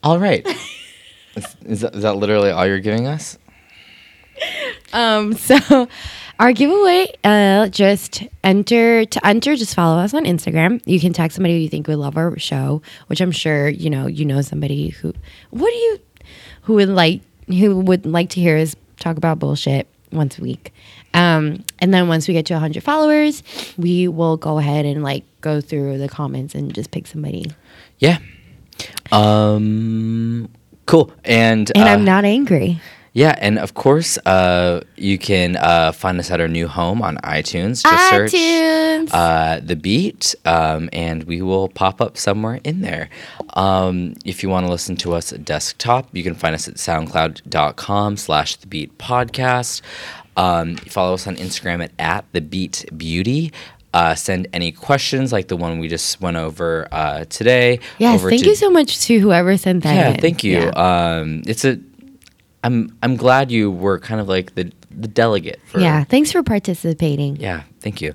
[0.02, 0.46] All right.
[1.36, 3.38] is, is, that, is that literally all you're giving us?
[4.94, 5.88] Um, so
[6.44, 9.56] our giveaway, uh, just enter to enter.
[9.56, 10.82] Just follow us on Instagram.
[10.86, 13.90] You can tag somebody who you think would love our show, which I'm sure you
[13.90, 14.08] know.
[14.08, 15.14] You know somebody who.
[15.52, 16.00] What do you?
[16.64, 17.22] Who would like?
[17.48, 20.74] Who would like to hear us talk about bullshit once a week?
[21.14, 23.42] Um, and then once we get to 100 followers,
[23.78, 27.46] we will go ahead and like go through the comments and just pick somebody.
[28.00, 28.18] Yeah.
[29.14, 30.50] Um.
[30.88, 31.10] Cool.
[31.24, 32.82] And And uh, I'm not angry.
[33.16, 37.18] Yeah, and of course, uh, you can uh, find us at our new home on
[37.18, 37.84] iTunes.
[37.84, 39.10] Just search iTunes.
[39.14, 43.10] uh, the beat, um, and we will pop up somewhere in there.
[43.54, 46.76] Um, if you want to listen to us at desktop, you can find us at
[46.76, 49.82] soundcloud.com slash the beat podcast.
[50.36, 53.52] Um, follow us on Instagram at, at the beat beauty.
[53.94, 57.80] Uh, send any questions like the one we just went over uh, today.
[58.00, 59.94] yes, over thank to- you so much to whoever sent that.
[59.96, 60.20] yeah, in.
[60.20, 60.62] thank you.
[60.62, 60.70] Yeah.
[61.20, 61.80] Um, it's a.
[62.64, 65.80] I'm I'm glad you were kind of like the the delegate for.
[65.80, 67.36] yeah, thanks for participating.
[67.38, 67.64] Yeah.
[67.82, 68.14] Thank you.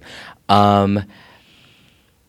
[0.49, 1.05] Um,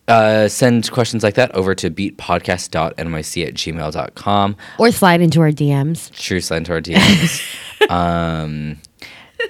[0.07, 4.57] uh, send questions like that over to beatpodcast.nyc at gmail.com.
[4.80, 6.11] Or slide into our DMs.
[6.11, 7.89] True slide into our DMs.
[7.91, 8.78] um,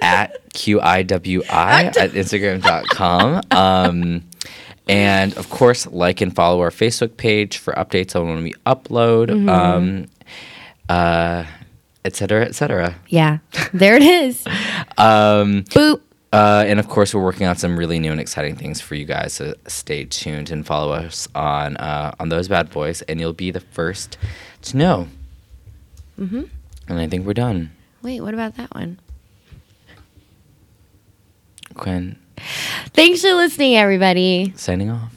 [0.02, 3.40] at QIWI at Instagram.com.
[3.50, 4.22] Um,
[4.86, 9.48] and of course, like and follow our Facebook page for updates on when we upload,
[9.48, 10.06] um,
[10.88, 11.44] uh,
[12.04, 12.96] et cetera, et cetera.
[13.08, 13.38] Yeah,
[13.72, 14.44] there it is.
[14.98, 16.00] Um, Boop.
[16.32, 19.06] uh, and of course, we're working on some really new and exciting things for you
[19.06, 19.32] guys.
[19.32, 23.50] So stay tuned and follow us on uh, on those bad boys, and you'll be
[23.50, 24.18] the first
[24.62, 25.08] to know.
[26.18, 26.42] Mm-hmm.
[26.88, 27.70] And I think we're done.
[28.02, 28.98] Wait, what about that one?
[31.74, 32.16] Quinn,
[32.92, 34.52] Thanks for listening, everybody.
[34.56, 35.14] signing off.